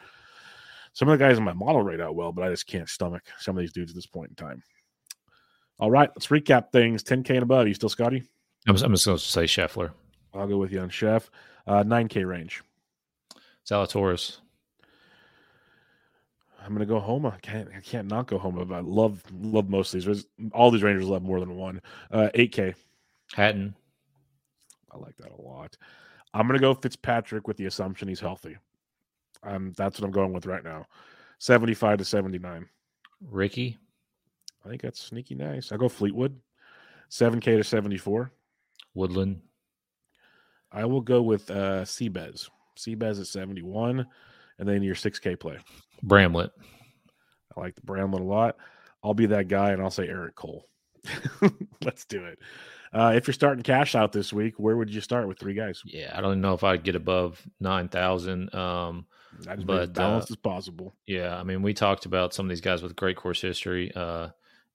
[0.92, 3.24] Some of the guys in my model rate out well, but I just can't stomach
[3.40, 4.62] some of these dudes at this point in time.
[5.78, 7.02] All right, let's recap things.
[7.02, 7.68] 10K and above.
[7.68, 8.22] You still Scotty?
[8.66, 9.92] I'm, I'm just going to say Scheffler,
[10.34, 11.30] I'll go with you on Chef.
[11.66, 12.62] Uh, 9K range.
[13.66, 14.38] Zalatoris,
[16.68, 17.28] I'm gonna go Homa.
[17.28, 20.26] I can't I can't not go Homa, but I love love most of these.
[20.52, 21.80] All these Rangers love more than one.
[22.10, 22.74] Uh, 8K.
[23.34, 23.74] Hatton,
[24.90, 25.76] I like that a lot.
[26.34, 28.56] I'm gonna go Fitzpatrick with the assumption he's healthy.
[29.42, 30.86] Um, that's what I'm going with right now.
[31.38, 32.66] 75 to 79.
[33.30, 33.78] Rickie,
[34.68, 35.72] I think that's sneaky nice.
[35.72, 36.38] I go Fleetwood.
[37.10, 38.30] 7K to 74.
[38.94, 39.40] Woodland,
[40.70, 42.50] I will go with uh Seabez.
[42.76, 44.06] Seabez at 71.
[44.58, 45.56] And then your 6K play.
[46.02, 46.50] Bramlett,
[47.56, 48.56] I like the Bramlett a lot.
[49.02, 50.68] I'll be that guy and I'll say Eric Cole.
[51.82, 52.38] Let's do it.
[52.92, 55.80] Uh, if you're starting cash out this week, where would you start with three guys?
[55.86, 58.54] yeah, I don't know if I'd get above 9,000.
[58.54, 59.06] Um,
[59.46, 60.94] As But, balanced uh, as possible.
[61.06, 64.28] Yeah, I mean, we talked about some of these guys with great course history uh,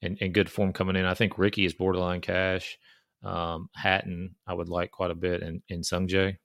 [0.03, 1.05] and, and good form coming in.
[1.05, 2.77] I think Rickie is borderline cash.
[3.23, 6.37] Um, Hatton, I would like quite a bit, and, and Sungjae.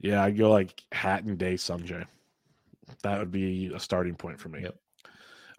[0.00, 2.06] Yeah, I go like Hatton Day Sungjae.
[3.02, 4.62] That would be a starting point for me.
[4.62, 4.76] Yep.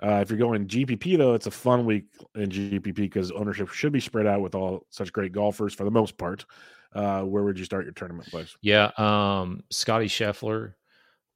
[0.02, 2.06] Uh, if you're going GPP though, it's a fun week
[2.36, 5.92] in GPP because ownership should be spread out with all such great golfers for the
[5.92, 6.46] most part.
[6.94, 8.56] Uh, where would you start your tournament place?
[8.62, 10.76] Yeah, um, Scotty Scheffler,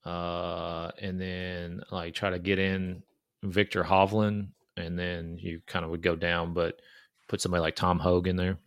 [0.06, 3.04] uh, and then like try to get in
[3.44, 6.80] Viktor Hovland, and then you kind of would go down, but
[7.28, 8.57] put somebody like Tom Hoge in there.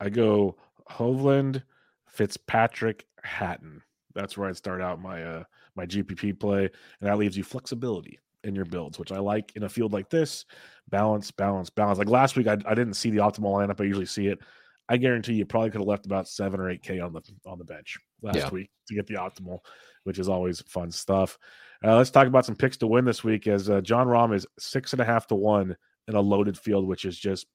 [0.00, 0.56] I go
[0.90, 1.62] Hovland,
[2.08, 3.82] Fitzpatrick, Hatton.
[4.14, 5.44] That's where I'd start out my uh
[5.76, 9.64] my GPP play, and that leaves you flexibility in your builds, which I like in
[9.64, 10.44] a field like this.
[10.90, 11.98] Balance, balance, balance.
[11.98, 13.80] Like last week, I, I didn't see the optimal lineup.
[13.80, 14.38] I usually see it.
[14.88, 17.58] I guarantee you probably could have left about seven or eight K on the on
[17.58, 18.50] the bench last Yeah.
[18.50, 19.58] week to get the optimal,
[20.04, 21.38] which is always fun stuff.
[21.84, 23.46] Uh, let's talk about some picks to win this week.
[23.46, 25.76] As uh, Jon Rahm is six and a half to one
[26.08, 27.46] in a loaded field, which is just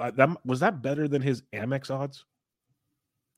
[0.00, 2.24] uh, that was that better than his Amex odds.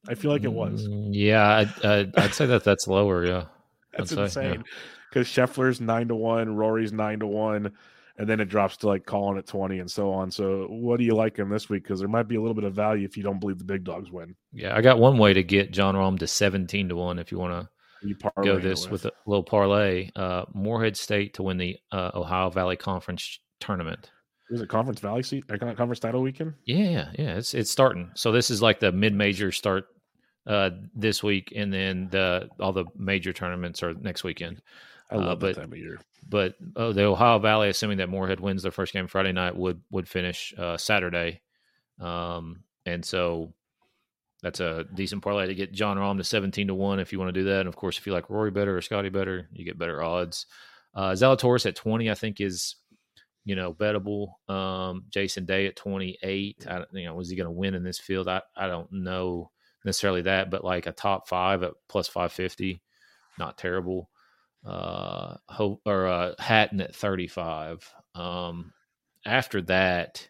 [0.09, 0.87] I feel like it was.
[0.89, 3.25] Mm, Yeah, I'd, I'd, I'd say that that's lower.
[3.27, 3.45] Yeah.
[3.97, 4.65] That's I'd insane.
[5.09, 7.73] Because Scheffler's nine to one, Rory's nine to one,
[8.19, 10.31] and then it drops to like calling at twenty and so on.
[10.31, 11.85] So, what do you like him this week?
[11.85, 13.85] Because there might be a little bit of value if you don't believe the big
[13.85, 14.37] dogs win.
[14.53, 14.77] Yeah.
[14.77, 17.55] I got one way to get Jon Rahm to 17 to 1 if you want
[17.55, 17.71] to
[18.43, 20.11] go this with a little parlay.
[20.17, 24.11] Uh, Morehead State to win the uh, Ohio Valley Conference tournament.
[24.51, 25.45] Is it Conference Valley seat?
[25.51, 26.55] uh, Conference title weekend?
[26.67, 28.11] Yeah, yeah, it's it's starting.
[28.15, 29.87] So this is like the mid major start
[30.47, 34.63] uh, this week, and then the all the major tournaments are next weekend.
[35.11, 36.01] I Uh, love that time of year.
[36.29, 39.81] But oh, the Ohio Valley, assuming that Moorhead wins their first game Friday night, would
[39.91, 41.41] would finish uh, Saturday,
[42.01, 43.53] um, and so
[44.47, 47.35] that's a decent parlay to get Jon Rahm to seventeen to one if you want
[47.35, 47.61] to do that.
[47.61, 50.47] And of course, if you like Rory better or Scotty better, you get better odds.
[50.95, 52.77] Uh, Zalatoris at twenty, I think is
[53.45, 54.29] you know bettable.
[54.49, 56.65] Um, Jason Day at twenty eight.
[56.69, 58.29] I don't- you know was he going to win in this field?
[58.29, 59.51] I I don't know
[59.85, 62.83] necessarily that, but like a top five at plus five fifty,
[63.39, 64.09] not terrible
[64.65, 68.73] uh Ho- or uh Hatton at 35 um
[69.25, 70.29] after that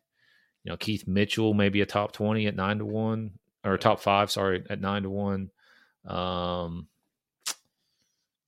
[0.63, 3.31] you know Keith Mitchell maybe a top 20 at 9 to 1
[3.67, 5.51] or top 5 sorry at 9 to 1
[6.07, 6.87] um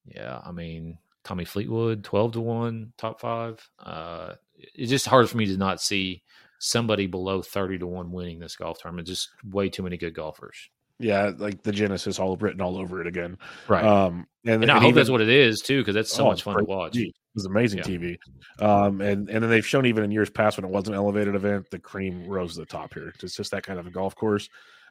[0.07, 4.35] yeah I mean Tommy Fleetwood 12 to 1 top 5 uh
[4.75, 6.23] it's just hard for me to not see
[6.59, 10.69] somebody below 30 to 1 winning this golf tournament just way too many good golfers
[10.99, 13.39] Yeah, like the Genesis all written all over it again.
[13.69, 16.13] right Um, and, and I and hope even- that's what it is too because that's
[16.13, 17.09] so Oh, much fun to watch TV.
[17.09, 17.85] It was amazing Yeah.
[17.85, 18.19] TV.
[18.59, 21.37] Um, and and then they've shown even in years past when it was an elevated
[21.37, 23.13] event, the cream rose to the top here.
[23.23, 24.49] It's just that kind of a golf course.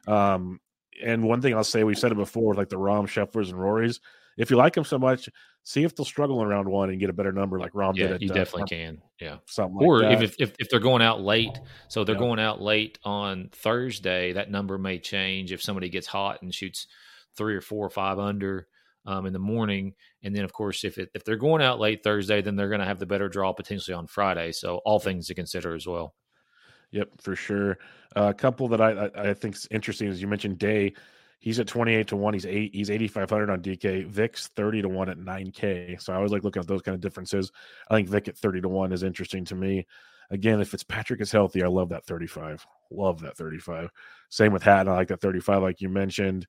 [0.08, 0.60] Um,
[1.02, 4.00] and one thing I'll say, we've said it before, like the Rahm Schefflers and Rorys.
[4.36, 5.28] If you like them so much,
[5.64, 8.08] see if they'll struggle in round one and get a better number like Rahm yeah
[8.08, 8.12] did.
[8.12, 10.22] At, you uh, definitely can yeah Something like or that.
[10.22, 12.16] if, if if they're going out late, so they're Yeah.
[12.16, 16.86] going out late on Thursday, that number may change if somebody gets hot and shoots
[17.36, 18.68] three or four or five under
[19.06, 22.02] um, in the morning, and then of course if it, if they're going out late
[22.04, 24.52] Thursday, then they're going to have the better draw potentially on Friday.
[24.52, 26.14] So all things to consider as well.
[26.90, 27.78] Yep, for sure.
[28.16, 30.94] Uh, a couple that I, I I think is interesting is you mentioned Day.
[31.40, 32.34] He's at twenty eight to one.
[32.34, 32.74] He's eight.
[32.74, 34.06] He's eighty five hundred on DK.
[34.06, 35.96] Vic's thirty to one at nine K.
[36.00, 37.52] So I always like looking at those kind of differences.
[37.90, 39.86] I think Vic at thirty to one is interesting to me.
[40.30, 42.66] Again, if Fitzpatrick is healthy, I love that thirty five.
[42.90, 43.90] Love that thirty five.
[44.30, 44.88] Same with Hatton.
[44.92, 46.46] I like that thirty five, like you mentioned.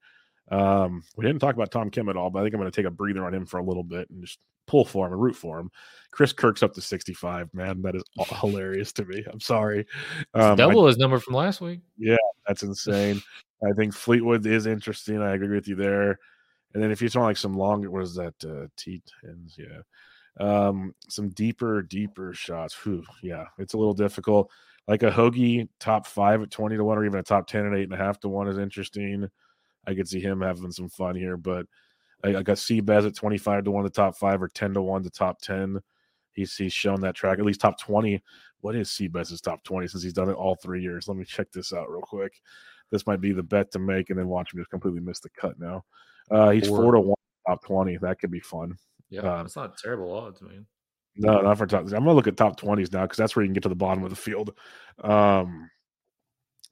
[0.52, 2.76] Um, we didn't talk about Tom Kim at all, but I think I'm going to
[2.76, 5.22] take a breather on him for a little bit and just pull for him and
[5.22, 5.72] root for him.
[6.12, 7.54] Chris Kirk's up to 65.
[7.54, 8.04] Man, that is
[8.40, 9.24] hilarious to me.
[9.32, 9.86] I'm sorry.
[10.34, 11.82] Um, I- Double his number from last week.
[11.98, 12.18] Yeah,
[12.48, 13.22] that's insane.
[13.64, 15.22] I think Fleetwood is interesting.
[15.22, 16.20] I agree with you there.
[16.74, 18.36] And then if you just want like some longer, what is that?
[18.44, 19.82] Uh, T tens, yeah.
[20.40, 22.74] Um, some deeper, deeper shots.
[22.84, 24.50] Whew, yeah, it's a little difficult.
[24.88, 27.78] Like a Hoagie top five at twenty to one, or even a top ten at
[27.78, 29.28] eight and a half to one is interesting.
[29.88, 31.66] I could see him having some fun here, but
[32.24, 34.82] I, I got Seabaz at twenty five to one to top five, or ten to
[34.82, 35.80] one to top ten.
[36.34, 38.22] He's he's shown that track at least top twenty.
[38.62, 41.08] What is Seabez's top twenty since he's done it all three years?
[41.08, 42.42] Let me check this out real quick.
[42.92, 45.30] This might be the bet to make, and then watch him just completely miss the
[45.30, 45.86] cut now.
[46.32, 46.82] Uh, he's Four.
[46.84, 47.16] four to one
[47.48, 47.98] top twenty.
[47.98, 48.78] That could be fun.
[49.10, 50.66] Yeah, Um, that's not terrible odds, man.
[51.16, 51.82] No, not for top.
[51.82, 53.76] I'm gonna look at top twenties now because that's where you can get to the
[53.76, 54.54] bottom of the field.
[55.04, 55.70] Um,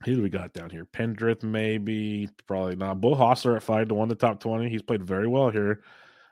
[0.05, 0.85] who do we got down here?
[0.85, 3.01] Pendrith, maybe, probably not.
[3.01, 4.69] Beau Hossler at five to one, the top twenty.
[4.69, 5.81] He's played very well here.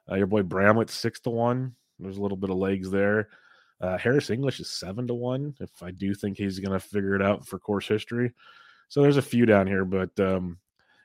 [0.10, 1.76] Uh, your boy Bramlett six to one.
[2.00, 3.30] There's a little bit of legs there.
[3.82, 5.56] Uh, Harris English is seven to one.
[5.60, 8.32] If I do think he's gonna figure it out for course history,
[8.90, 10.60] so there's a few down here, but um,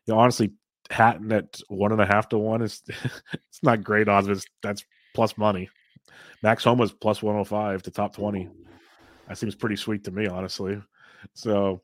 [0.06, 0.52] you know, honestly,
[0.90, 4.84] Hatton at one and a half to one is it's not great odds, but that's
[5.14, 5.70] plus money.
[6.42, 8.48] Max Home Homa's plus 105 to top 20.
[9.28, 10.80] That seems pretty sweet to me, honestly.
[11.34, 11.82] So,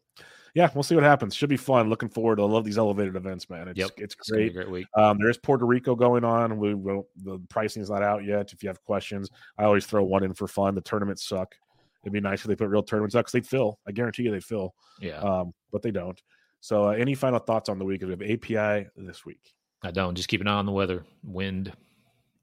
[0.56, 1.34] yeah, we'll see what happens.
[1.34, 1.90] Should be fun.
[1.90, 2.36] Looking forward.
[2.36, 3.68] to I love these elevated events, man.
[3.68, 3.90] It's Yep.
[3.98, 4.54] it's It's a great.
[4.54, 4.86] great week.
[4.96, 6.58] Um, there is Puerto Rico going on.
[6.58, 8.52] We will the pricing is not out yet.
[8.52, 9.28] If you have questions,
[9.58, 10.74] I always throw one in for fun.
[10.74, 11.54] The tournaments suck.
[12.02, 13.78] It'd be nice if they put real tournaments out because they'd fill.
[13.86, 14.74] I guarantee you they fill.
[15.00, 16.20] Yeah, Um, but they don't.
[16.60, 18.02] So, uh, any final thoughts on the week?
[18.02, 19.52] We have API this week.
[19.82, 20.14] I don't.
[20.14, 21.68] Just keep an eye on the weather, wind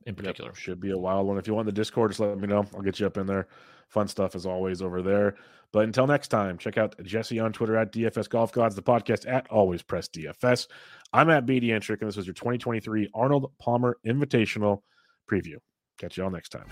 [0.05, 0.53] in Yep, particular.
[0.53, 1.38] should be a wild one.
[1.39, 2.66] If you want the Discord, just let me know.
[2.76, 3.47] I'll get you up in there.
[3.93, 5.35] Fun stuff as always over there.
[5.71, 9.27] But until next time, check out Jesse on Twitter at DFS Golf Gods, the podcast
[9.31, 10.67] at Always Press DFS.
[11.13, 14.81] I'm at BD Entrick, and this was your 2023 Arnold Palmer Invitational
[15.31, 15.57] preview.
[15.99, 16.65] Catch y'all next time.